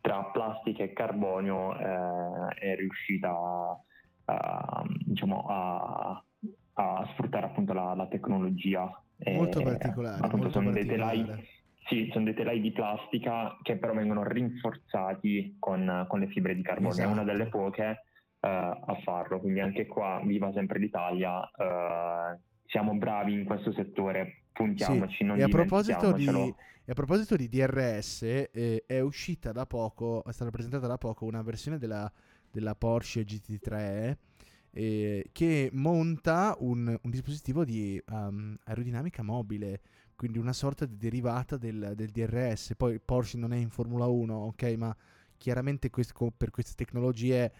[0.01, 3.79] tra plastica e carbonio eh, è riuscita a,
[4.25, 6.23] a, diciamo, a,
[6.73, 8.89] a sfruttare appunto la, la tecnologia.
[9.25, 10.15] Molto e, particolare.
[10.15, 11.15] Appunto molto sono, particolare.
[11.15, 11.47] Dei telai,
[11.87, 16.61] sì, sono dei telai di plastica che però vengono rinforzati con, con le fibre di
[16.61, 16.91] carbonio.
[16.91, 17.09] Esatto.
[17.09, 18.03] È una delle poche
[18.39, 24.43] uh, a farlo, quindi anche qua, viva sempre l'Italia, uh, siamo bravi in questo settore
[24.57, 25.39] puntiamoci, sì.
[25.39, 26.27] e a proposito di
[26.89, 31.25] e a proposito di DRS, eh, è uscita da poco, è stata presentata da poco
[31.25, 32.09] una versione della,
[32.49, 34.15] della Porsche GT3
[34.71, 39.81] eh, che monta un, un dispositivo di um, aerodinamica mobile,
[40.15, 42.73] quindi una sorta di derivata del, del, DRS.
[42.77, 44.95] Poi Porsche non è in Formula 1, ok, ma
[45.35, 47.51] chiaramente questo, per queste tecnologie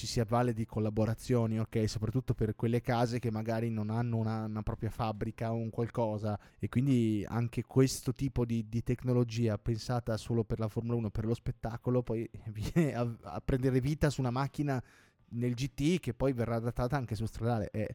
[0.00, 1.86] ci si avvale di collaborazioni, ok?
[1.86, 6.40] Soprattutto per quelle case che magari non hanno una, una propria fabbrica o un qualcosa
[6.58, 11.26] e quindi anche questo tipo di, di, tecnologia pensata solo per la Formula 1, per
[11.26, 14.82] lo spettacolo, poi viene a, a, prendere vita su una macchina
[15.32, 17.68] nel GT che poi verrà adattata anche su stradale.
[17.70, 17.86] È,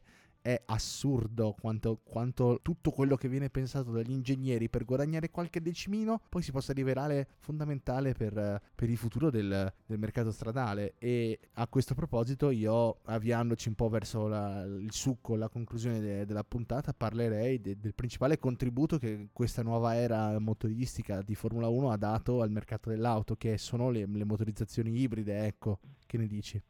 [0.46, 6.20] è assurdo quanto, quanto, tutto quello che viene pensato dagli ingegneri per guadagnare qualche decimino
[6.28, 10.94] poi si possa rivelare fondamentale per, per il futuro del, del, mercato stradale.
[10.98, 16.24] E a questo proposito, io avviandoci un po' verso la, il succo, la conclusione de,
[16.24, 21.90] della puntata, parlerei de, del principale contributo che questa nuova era motoristica di Formula 1
[21.90, 25.44] ha dato al mercato dell'auto, che sono le, le motorizzazioni ibride.
[25.44, 26.62] Ecco, che ne dici?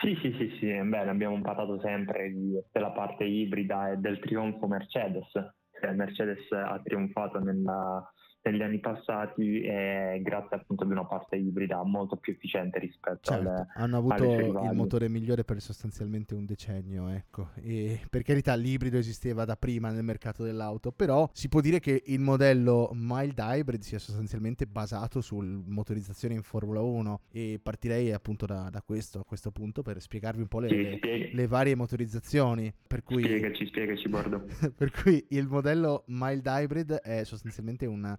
[0.00, 4.66] Sì, sì, sì, sì, bene, abbiamo parlato sempre di, della parte ibrida e del trionfo
[4.66, 5.30] Mercedes.
[5.32, 8.12] Cioè, Mercedes ha trionfato nella,
[8.50, 13.48] negli anni passati e grazie appunto ad una parte ibrida molto più efficiente rispetto certo,
[13.48, 17.50] alle hanno avuto il motore migliore per sostanzialmente un decennio ecco.
[17.54, 22.02] E per carità l'ibrido esisteva da prima nel mercato dell'auto però si può dire che
[22.06, 28.46] il modello mild hybrid sia sostanzialmente basato su motorizzazione in Formula 1 e partirei appunto
[28.46, 31.74] da, da questo a questo punto per spiegarvi un po' le, sì, le, le varie
[31.74, 32.72] motorizzazioni.
[32.86, 34.44] Per cui spiegaci spiegaci Bordo.
[34.76, 38.18] Per cui il modello mild hybrid è sostanzialmente una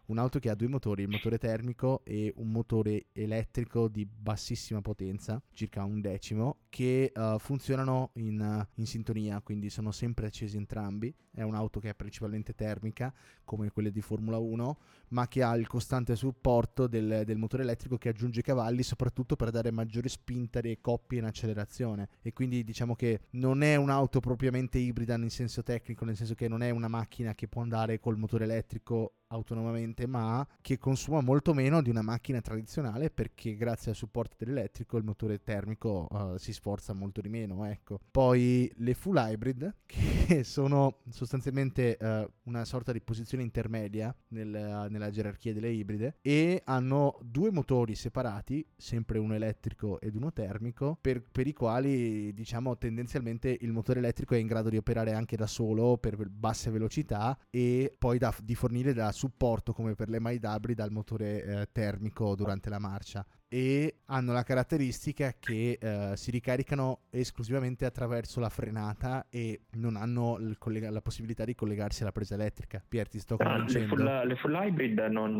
[0.11, 5.41] un'auto che ha due motori, il motore termico e un motore elettrico di bassissima potenza,
[5.53, 11.13] circa un decimo, che uh, funzionano in, in, sintonia, quindi sono sempre accesi entrambi.
[11.33, 13.13] È un'auto che è principalmente termica,
[13.45, 14.77] come quelle di Formula 1,
[15.09, 19.49] ma che ha il costante supporto del, del motore elettrico che aggiunge cavalli, soprattutto per
[19.49, 22.09] dare maggiore spinta alle coppie in accelerazione.
[22.21, 26.49] E quindi diciamo che non è un'auto propriamente ibrida nel senso tecnico, nel senso che
[26.49, 31.53] non è una macchina che può andare col motore elettrico autonomamente, ma che consuma molto
[31.53, 36.53] meno di una macchina tradizionale perché grazie al supporto dell'elettrico il motore termico uh, si
[36.53, 37.65] sforza molto di meno.
[37.65, 37.99] Ecco.
[38.09, 44.91] Poi le full hybrid, che sono sostanzialmente uh, una sorta di posizione intermedia nel, uh,
[44.91, 50.97] nella gerarchia delle ibride, e hanno due motori separati, sempre uno elettrico ed uno termico,
[50.99, 55.35] per, per i quali diciamo tendenzialmente il motore elettrico è in grado di operare anche
[55.35, 60.19] da solo per basse velocità e poi da, di fornire da supporto come per le
[60.19, 66.13] mild hybrid al motore eh, termico durante la marcia e hanno la caratteristica che eh,
[66.15, 72.13] si ricaricano esclusivamente attraverso la frenata e non hanno collega- la possibilità di collegarsi alla
[72.13, 72.81] presa elettrica.
[72.87, 73.95] Pier, ti sto convincendo?
[73.95, 75.37] Le full, le full hybrid non,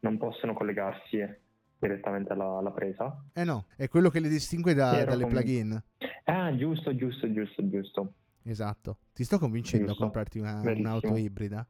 [0.00, 1.18] non, possono collegarsi
[1.78, 3.22] direttamente alla, alla, presa?
[3.34, 5.34] Eh no, è quello che le distingue da, dalle conv...
[5.34, 5.82] plugin.
[6.24, 8.12] Ah, giusto, giusto, giusto, giusto.
[8.44, 8.98] Esatto.
[9.12, 10.00] Ti sto convincendo giusto.
[10.00, 11.66] a comprarti una, un'auto ibrida?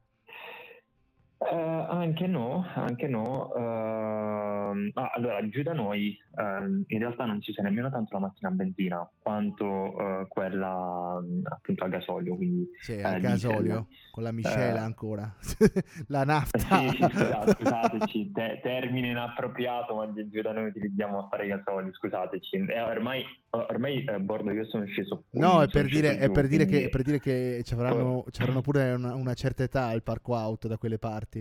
[1.42, 3.50] Uh, anche no, anche no.
[3.52, 8.20] Uh, ah, allora, giù da noi uh, in realtà non ci sia nemmeno tanto la
[8.20, 12.36] macchina a benzina quanto eh, quella appunto a gasolio.
[12.36, 15.34] Quindi, sì, a gasolio, con la miscela ancora,
[16.08, 16.58] la nafta.
[16.58, 21.92] Sì, sì, scusate, scusateci, te- termine inappropriato, ma giù da noi utilizziamo a fare gasolio,
[21.92, 22.66] scusateci.
[22.68, 25.24] Eh, ormai, ormai a bordo io sono sceso.
[25.30, 28.42] No, è per, dire, giù, è per, dire che, per dire che ci avranno, ci
[28.42, 31.31] avranno pure una, una certa età al parco auto da quelle parti.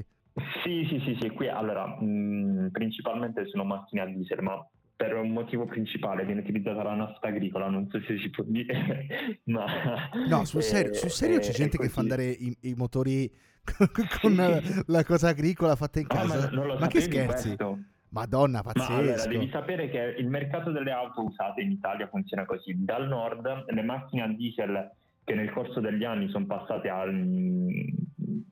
[0.63, 4.65] Sì, sì, sì, sì, qui allora mh, principalmente sono macchine a diesel, ma
[4.95, 9.41] per un motivo principale viene utilizzata la nafta agricola, non so se si può dire,
[9.45, 9.65] ma...
[10.29, 13.29] No, sul serio, sul serio c'è gente che fa andare i, i motori
[14.21, 14.83] con sì.
[14.87, 16.49] la cosa agricola fatta in casa?
[16.51, 17.55] No, ma, ma che scherzi?
[17.55, 17.79] Questo.
[18.09, 18.91] Madonna, pazzesco.
[18.91, 22.73] Ma allora, devi sapere che il mercato delle auto usate in Italia funziona così.
[22.83, 24.91] Dal nord le macchine a diesel
[25.23, 27.09] che nel corso degli anni sono passate al,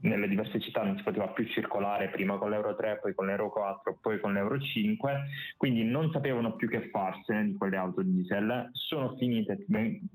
[0.01, 3.49] nelle diverse città non si poteva più circolare prima con l'Euro 3, poi con l'Euro
[3.49, 5.21] 4, poi con l'Euro 5,
[5.57, 9.65] quindi non sapevano più che farsene di quelle auto diesel, sono finite,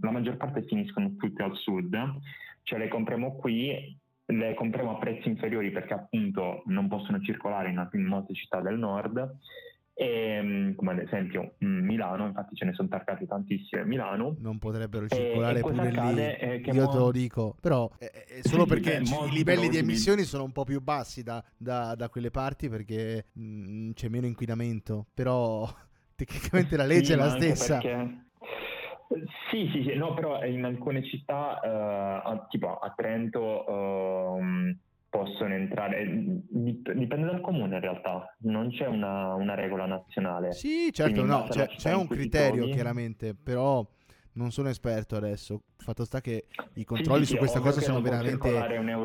[0.00, 1.96] la maggior parte finiscono tutte al sud,
[2.62, 7.88] cioè le compriamo qui, le compriamo a prezzi inferiori perché appunto non possono circolare in,
[7.92, 9.36] in molte città del nord
[9.94, 14.34] e, ehm, come ad esempio mm, Milano, infatti ce ne sono targate tantissime a Milano.
[14.40, 16.88] Non potrebbero circolare pure lì, io mo...
[16.88, 20.52] te lo dico, però è, è solo perché beh, i livelli di emissioni sono un
[20.52, 25.66] po' più bassi da, da, da quelle parti perché mh, mm, c'è meno inquinamento, però
[26.16, 27.78] tecnicamente la legge sì, è la stessa.
[27.78, 28.22] Perché...
[29.50, 31.60] Sì, sì, sì, no, però in alcune città,
[32.24, 34.74] uh, tipo a Trento, uh,
[35.14, 40.52] possono entrare, dipende dal comune in realtà, non c'è una, una regola nazionale.
[40.52, 43.86] Sì, certo, no, c'è, c'è un criterio chiaramente, però
[44.32, 45.62] non sono esperto adesso.
[45.76, 48.50] Fatto sta che i controlli sì, su questa cosa sono veramente,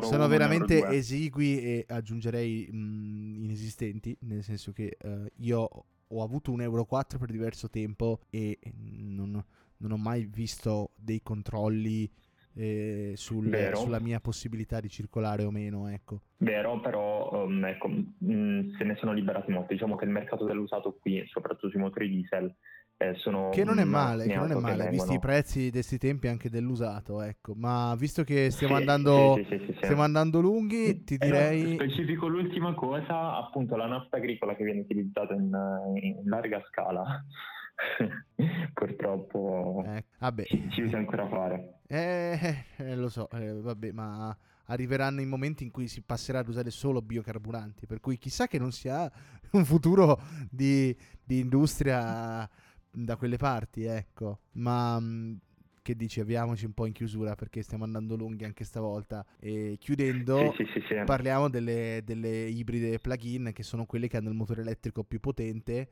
[0.00, 5.68] sono veramente esigui e aggiungerei mh, inesistenti, nel senso che uh, io
[6.08, 9.40] ho avuto un Euro 4 per diverso tempo e non,
[9.76, 12.10] non ho mai visto dei controlli
[12.54, 15.88] eh, sul, sulla mia possibilità di circolare o meno.
[15.88, 16.20] Ecco.
[16.38, 19.74] Vero, però um, ecco, mh, mm, se ne sono liberati molti.
[19.74, 22.54] Diciamo che il mercato dell'usato qui, soprattutto sui motori diesel,
[22.96, 25.96] eh, sono che non è male, che non è male visti i prezzi di questi
[25.96, 27.54] tempi anche dell'usato, ecco.
[27.56, 31.72] Ma visto che stiamo, sì, andando, sì, sì, stiamo andando lunghi, ti direi.
[31.72, 35.50] Eh, specifico l'ultima cosa, appunto, la nafta agricola che viene utilizzata in,
[36.02, 37.24] in larga scala.
[38.74, 40.44] Purtroppo eh, vabbè.
[40.44, 41.80] ci bisogna ancora fare.
[41.86, 46.48] Eh, eh, lo so, eh, vabbè, ma arriveranno i momenti in cui si passerà ad
[46.48, 49.10] usare solo biocarburanti, per cui chissà che non sia
[49.52, 52.48] un futuro di, di industria
[52.90, 54.40] da quelle parti, ecco.
[54.52, 55.34] Ma mm,
[55.82, 59.24] che dici, avviamoci un po' in chiusura perché stiamo andando lunghi anche stavolta.
[59.38, 64.28] E chiudendo, sì, sì, sì, parliamo delle, delle ibride plug-in che sono quelle che hanno
[64.28, 65.88] il motore elettrico più potente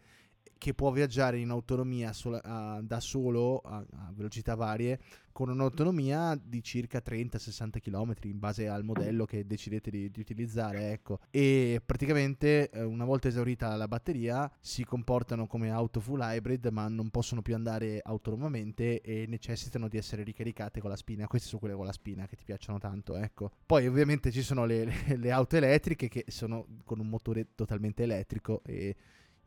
[0.56, 4.98] che può viaggiare in autonomia sola, uh, da solo a, a, velocità varie
[5.32, 10.90] con un'autonomia di circa 30-60 km in base al modello che decidete di, di utilizzare
[10.90, 11.20] ecco.
[11.30, 16.88] e praticamente uh, una volta esaurita la batteria si comportano come auto full hybrid ma
[16.88, 21.60] non possono più andare autonomamente e necessitano di essere ricaricate con la spina queste sono
[21.60, 23.52] quelle con la spina che ti piacciono tanto ecco.
[23.64, 28.02] poi ovviamente ci sono le, le, le auto elettriche che sono con un motore totalmente
[28.02, 28.96] elettrico e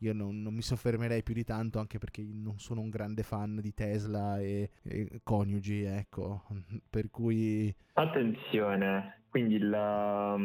[0.02, 3.60] io non, non, mi soffermerei più di tanto anche perché non sono un grande fan
[3.62, 6.43] di Tesla e, e coniugi, ecco,
[6.89, 7.74] per cui...
[7.93, 10.36] Attenzione, quindi la,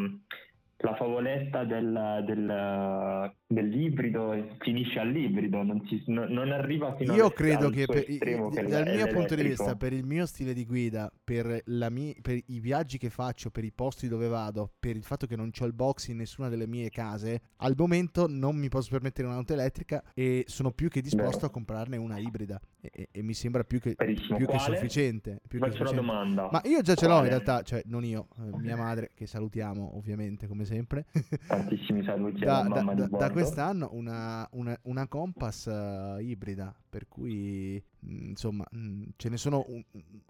[0.79, 7.71] la favoletta del, del, dell'ibrido finisce all'ibrido, non, si, no, non arriva fino Io credo
[7.71, 11.63] che, per, che dal mio punto di vista, per il mio stile di guida, per,
[11.65, 15.37] mia, per, i viaggi che faccio, per i posti dove vado, per il fatto che
[15.37, 19.29] non ho il box in nessuna delle mie case, al momento non mi posso permettere
[19.29, 21.47] un'auto elettrica e sono più che disposto Vero.
[21.47, 25.41] a comprarne una ibrida e, e, e mi sembra più che, più che sufficiente.
[25.47, 26.11] Più Faccio che sufficiente.
[26.11, 26.49] una domanda.
[26.51, 29.97] Ma io già ce l'ho in realtà, cioè non io, eh, mia madre che salutiamo
[29.97, 31.07] ovviamente come sempre.
[31.47, 37.82] Tantissimi saluti da, da, da, da, quest'anno una, una, una Compass uh, ibrida, per cui
[38.01, 39.82] mh, mm, insomma mh, mm, ce ne sono un,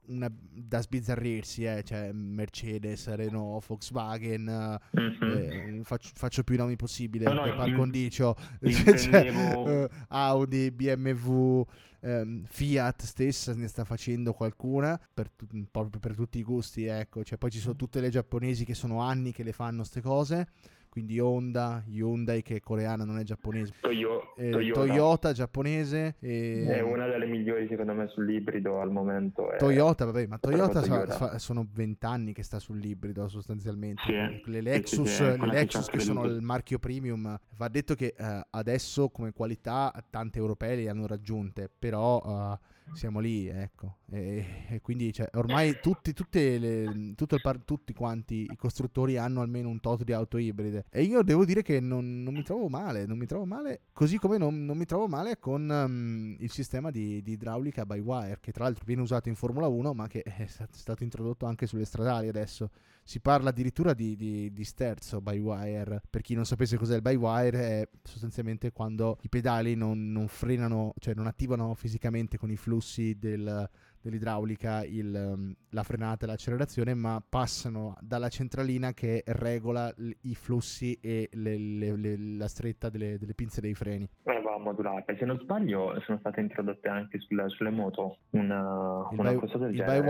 [0.06, 5.78] una da sbizzarrirsi, eh, cioè Mercedes, Renault, Volkswagen, mm-hmm.
[5.78, 11.64] eh, faccio, faccio, più nomi possibili no, per par condicio, cioè, uh, Audi, BMW.
[11.98, 15.30] Um, Fiat stessa ne sta facendo qualcuna per,
[15.70, 19.00] proprio per tutti i gusti ecco cioè poi ci sono tutte le giapponesi che sono
[19.00, 20.46] anni che le fanno queste cose
[20.96, 23.74] quindi Honda, Hyundai che è coreana, non è giapponese.
[23.82, 24.80] Toyo- Eh, Toyota.
[24.80, 29.50] Toyota giapponese e È una delle migliori secondo me sull'ibrido al momento.
[29.52, 31.12] è- Toyota, vabbè, ma Toyota, Toyota.
[31.14, 34.00] fa- sono vent'anni che sta sull'ibrido sostanzialmente.
[34.06, 37.94] Sì, Le sì, Lexus, sì, è le Lexus che sono il marchio premium, va detto
[37.94, 42.22] che eh, adesso come qualità tante europee le hanno raggiunte, però
[42.58, 43.96] eh, siamo lì, ecco.
[44.10, 46.14] E, e quindi cioè, ormai tutti,
[46.58, 50.84] le- par- tutti quanti i costruttori hanno almeno un tot di auto ibride.
[50.90, 54.18] E io devo dire che non, non mi trovo male, non mi trovo male, così
[54.18, 58.38] come non, non mi trovo male con ehm, il sistema di, di idraulica by wire,
[58.40, 61.66] che tra l'altro viene usato in Formula 1, ma che è stat- stato introdotto anche
[61.66, 62.70] sulle stradali adesso.
[63.08, 66.02] Si parla addirittura di, di, di sterzo by wire.
[66.10, 70.26] Per chi non sapesse cos'è il by wire, è sostanzialmente quando i pedali non, non
[70.26, 73.70] frenano, cioè non attivano fisicamente con i flussi del-
[74.08, 79.92] dell'idraulica il, um, la frenata e l'accelerazione, ma passano dalla centralina che regola
[80.22, 84.08] i flussi e le- le- le- la stretta delle, delle pinze dei freni.
[84.24, 85.14] Eh, va modulata.
[85.16, 89.58] Se non sbaglio sono state introdotte anche sulle, sulle moto una, Il una by- cosa
[89.58, 90.00] del il genere.
[90.00, 90.06] by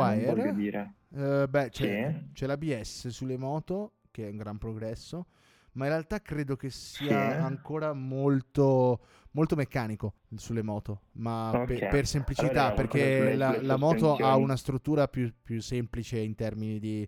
[0.57, 0.95] wire?
[1.15, 2.33] Eh, beh, c'è, Sì.
[2.33, 5.27] c'è l'ABS sulle moto, che è un gran progresso,
[5.73, 7.37] ma in realtà credo che sia Sì.
[7.39, 9.01] ancora molto,
[9.37, 11.67] molto meccanico sulle moto, ma Ok.
[11.67, 16.35] pe- per semplicità, Allora, perché la, la moto ha una struttura più, più semplice in
[16.35, 17.07] termini di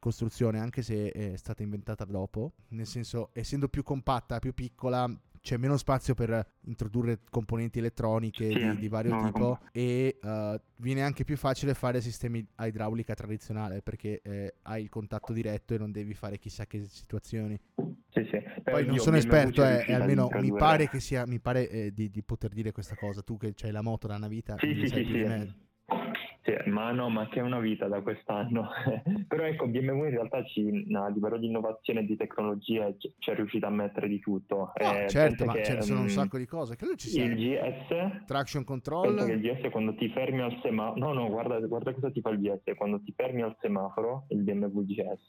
[0.00, 5.08] costruzione, anche se è stata inventata dopo, nel senso, essendo più compatta, più piccola,
[5.42, 10.60] c'è meno spazio per introdurre componenti elettroniche Sì, di, di vario no, tipo e eh,
[10.76, 15.74] viene anche più facile fare sistemi a idraulica tradizionale perché eh, hai il contatto diretto
[15.74, 17.58] e non devi fare chissà che situazioni.
[18.10, 18.38] Sì, sì.
[18.62, 22.08] Poi non sono esperto, eh, e almeno mi pare che sia, mi pare eh, di,
[22.10, 23.22] di poter dire questa cosa.
[23.22, 25.52] Tu che c'hai la moto da una vita, Sì, sì, sì,
[26.42, 26.70] sì.
[26.70, 28.68] ma no, ma che è una vita da quest'anno.
[29.28, 33.34] Però ecco, BMW in realtà ci, a livello di innovazione e di tecnologia ci è
[33.34, 34.72] riuscita a mettere di tutto.
[34.80, 36.76] No, Eh, certo, ma ce ne sono un mm, sacco di cose.
[36.76, 39.30] Credo ci sia Il GS traction Penso che control.
[39.30, 42.38] il GS quando ti fermi al semaforo, no, no, guarda, guarda cosa ti fa il
[42.38, 45.28] GS, quando ti fermi al semaforo, il BMW GS,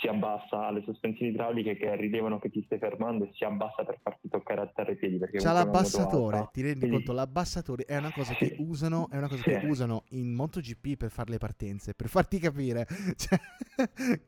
[0.00, 3.98] si abbassa alle sospensioni idrauliche che rilevano che ti stai fermando e si abbassa per
[4.02, 5.18] farti toccare a terra i piedi.
[5.18, 7.12] Perché C'ha comunque è una moto l'abbassatore, ti rendi Quindi- conto?
[7.12, 8.56] L'abbassatore è una cosa che Sì.
[8.58, 9.50] usano, è una cosa Sì.
[9.50, 12.86] che usano in MotoGP per fare le partenze, per farti capire.
[13.16, 13.38] Cioè,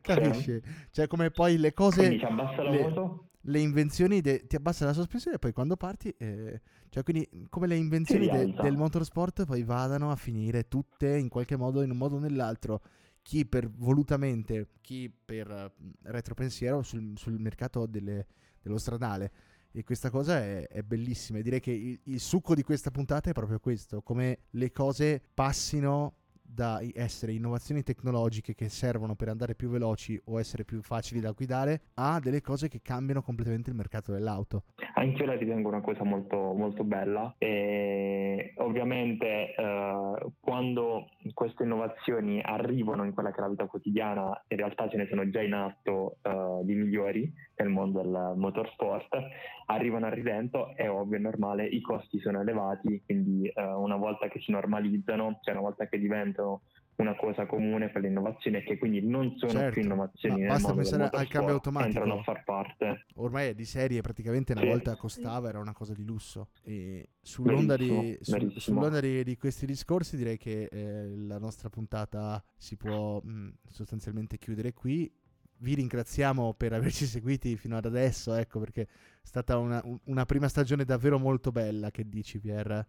[0.01, 0.61] capisci?
[0.91, 1.97] Cioè, come poi le cose.
[1.97, 3.27] Quindi ti abbassa la le- moto?
[3.47, 7.67] le invenzioni de- ti abbassa la sospensione e poi quando parti eh, cioè quindi come
[7.67, 11.97] le invenzioni de- del motorsport poi vadano a finire tutte in qualche modo in un
[11.97, 12.79] modo o nell'altro
[13.23, 18.27] chi per volutamente chi per retropensiero sul, sul mercato delle-
[18.61, 19.31] dello stradale.
[19.71, 21.41] E questa cosa è, è bellissima.
[21.41, 26.17] Direi che il, il succo di questa puntata è proprio questo come le cose passino
[26.53, 31.31] da essere innovazioni tecnologiche che servono per andare più veloci o essere più facili da
[31.31, 34.63] guidare a delle cose che cambiano completamente il mercato dell'auto.
[34.95, 42.39] Anche io la ritengo una cosa molto, molto bella e ovviamente eh, quando queste innovazioni
[42.41, 45.53] arrivano in quella che è la vita quotidiana, in realtà ce ne sono già in
[45.53, 47.33] atto eh, di migliori
[47.63, 49.07] nel mondo del motorsport,
[49.67, 54.27] arrivano a ridento, è ovvio, è normale, i costi sono elevati, quindi eh, una volta
[54.27, 56.61] che si normalizzano, cioè una volta che diventano
[56.95, 60.47] una cosa comune per le innovazioni e che quindi non sono Certo, più innovazioni nel
[60.47, 61.97] basta pensare al cambio automatico.
[61.99, 63.05] entrano a far parte.
[63.15, 64.67] Ormai è di serie, praticamente una Sì.
[64.67, 66.49] volta costava, era una cosa di lusso.
[66.63, 68.59] E sull'onda, di, Verissimo, verissimo.
[68.77, 74.37] sull'onda di, di questi discorsi direi che eh, la nostra puntata si può mh, sostanzialmente
[74.37, 75.11] chiudere qui.
[75.63, 78.87] Vi ringraziamo per averci seguiti fino ad adesso, ecco perché è
[79.21, 82.85] stata una, un- una prima stagione davvero molto bella, che dici Pier?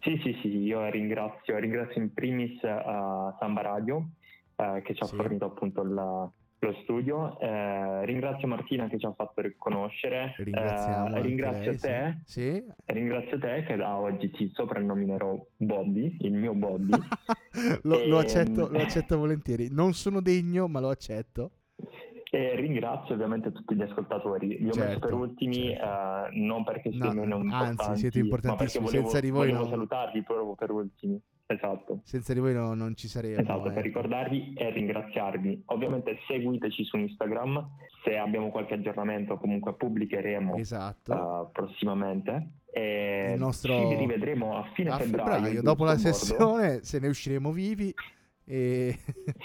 [0.00, 4.10] Sì, sì, sì, io ringrazio, ringrazio in primis a Samba Radio
[4.56, 5.16] eh, che ci ha Sì.
[5.16, 6.30] fornito appunto il-
[6.62, 11.06] lo studio, eh, ringrazio Martina che ci ha fatto riconoscere, Ringraziamo.
[11.06, 11.86] anche ringrazio lei, sì.
[11.86, 12.64] te, Sì?
[12.84, 16.92] ringrazio te che da oggi ti soprannominerò Bobby, il mio Bobby.
[17.84, 18.20] lo, lo Ehm.
[18.20, 19.68] accetto, lo accetto volentieri.
[19.70, 21.52] Non sono degno, ma lo accetto.
[22.34, 24.56] E ringrazio ovviamente tutti gli ascoltatori.
[24.58, 25.84] Li ho Certo, messi per ultimi certo.
[25.84, 28.84] eh, non perché No, siano meno anzi, importanti, siete ma importantissimi.
[28.86, 31.20] volevo, Senza di voi volevo non- salutarvi proprio per ultimi.
[31.44, 32.00] Esatto.
[32.04, 33.38] Senza di voi no- non ci saremmo.
[33.42, 33.80] Esatto, per ecco.
[33.82, 35.62] ricordarvi e ringraziarvi.
[35.66, 37.68] Ovviamente seguiteci su Instagram,
[38.02, 41.12] se abbiamo qualche aggiornamento comunque pubblicheremo Esatto.
[41.12, 42.52] eh, prossimamente.
[42.72, 47.08] E Il nostro- ci rivedremo a fine a febbraio, febbraio, dopo la sessione, se ne
[47.08, 47.92] usciremo vivi.
[48.46, 48.98] E...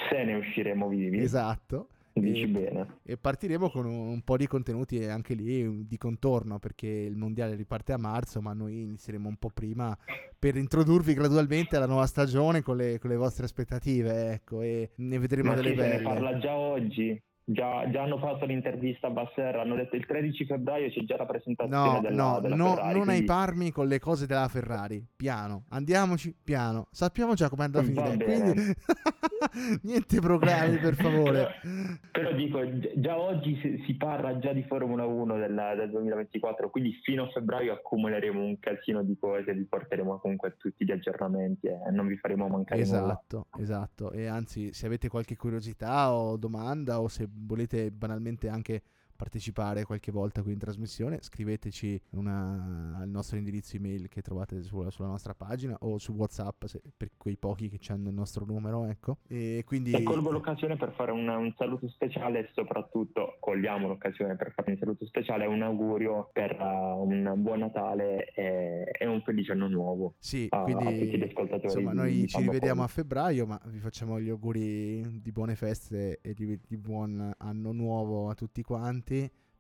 [0.10, 1.90] Se ne usciremo vivi, esatto.
[2.20, 3.00] Dici E, bene.
[3.04, 7.56] e partiremo con un, un po' di contenuti anche lì di contorno perché il mondiale
[7.56, 9.98] riparte a marzo, ma noi inizieremo un po' prima
[10.38, 14.32] per introdurvi gradualmente alla nuova stagione con le, con le vostre aspettative.
[14.34, 16.02] Ecco, e ne vedremo Ma delle se ne belle.
[16.04, 17.22] parla già oggi.
[17.50, 21.26] Già, già, hanno fatto l'intervista a Basserra, hanno detto il 13 febbraio c'è già la
[21.26, 22.94] presentazione no, della, no, della no, Ferrari.
[22.94, 23.22] Non quindi...
[23.22, 27.84] ai parmi con le cose della Ferrari, piano, andiamoci piano, sappiamo già come andrà a
[27.84, 28.76] finire, quindi
[29.84, 31.48] niente programmi per favore.
[32.12, 32.60] Però, però, dico,
[32.96, 37.30] già oggi si, si, parla già di Formula 1 del, del, 2024, quindi fino a
[37.30, 42.18] febbraio accumuleremo un casino di cose, vi porteremo comunque tutti gli aggiornamenti e non vi
[42.18, 43.64] faremo mancare esatto, nulla.
[43.64, 48.82] Esatto, e anzi se avete qualche curiosità o domanda o se volete banalmente anche
[49.18, 54.90] partecipare qualche volta qui in trasmissione, scriveteci una, al nostro indirizzo email che trovate sulla,
[54.90, 58.86] sulla nostra pagina o su WhatsApp se, per quei pochi che hanno il nostro numero,
[58.86, 59.18] ecco.
[59.28, 64.36] E quindi e colgo l'occasione per fare un, un, saluto speciale e soprattutto cogliamo l'occasione
[64.36, 69.22] per fare un saluto speciale un augurio per uh, un buon Natale e, e, un
[69.24, 70.14] felice anno nuovo.
[70.20, 71.66] Sì, a, quindi a tutti gli ascoltatori.
[71.66, 76.34] Insomma, noi ci rivediamo a febbraio, ma vi facciamo gli auguri di buone feste e
[76.36, 79.07] di, di buon anno nuovo a tutti quanti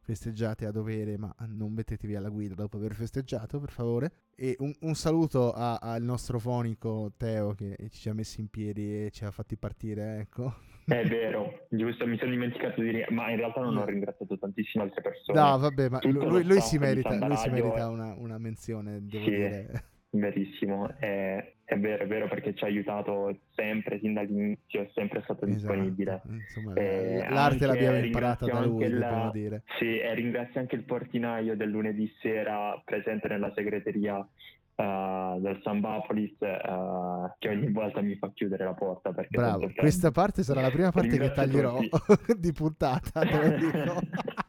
[0.07, 4.11] festeggiate a dovere, ma non mettetevi alla guida dopo aver festeggiato, per favore.
[4.35, 9.11] E un, un saluto al nostro fonico Teo che ci ha messi in piedi e
[9.11, 10.53] ci ha fatti partire, ecco.
[10.85, 14.85] È vero, giusto, mi sono dimenticato di dire, ma in realtà non ho ringraziato tantissime
[14.85, 15.37] altre persone.
[15.37, 19.29] No, vabbè, ma lui, lui, si merita, lui si merita una, una menzione, devo sì.
[19.29, 19.83] dire.
[20.11, 25.21] Verissimo, è, è, vero, è vero perché ci ha aiutato sempre, sin dall'inizio, è sempre
[25.23, 25.73] stato esatto.
[25.73, 26.21] disponibile.
[26.29, 29.63] Insomma, eh, l'arte l'abbiamo imparata da lui, il, dobbiamo dire.
[29.77, 36.37] Sì, e ringrazio anche il portinaio del lunedì sera presente nella segreteria uh, del Sambapolis
[36.39, 39.11] uh, che ogni volta mi fa chiudere la porta.
[39.11, 41.79] Perché Bravo, questa parte sarà la prima parte che taglierò
[42.37, 43.23] di puntata.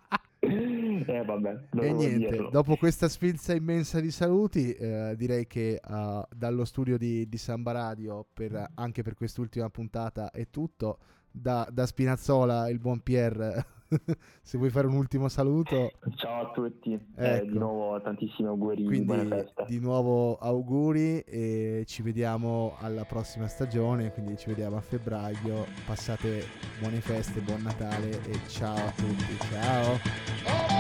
[1.06, 2.50] Eh, vabbè, e niente, dirlo.
[2.50, 7.72] dopo questa sfilza immensa di saluti, eh, direi che uh, dallo studio di, di Samba
[7.72, 10.98] Radio, per, anche per quest'ultima puntata, è tutto.
[11.30, 13.64] Da, da Spinazzola, il buon Pier,
[14.42, 15.92] se vuoi fare un ultimo saluto.
[16.16, 17.20] Ciao a tutti, ecco.
[17.20, 19.46] eh, di nuovo tantissimi auguri, Quindi.
[19.66, 25.66] Di nuovo auguri e ci vediamo alla prossima stagione, quindi ci vediamo a febbraio.
[25.86, 26.44] Passate
[26.80, 30.77] buone feste, buon Natale e ciao a tutti, ciao.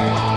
[0.00, 0.29] Bye.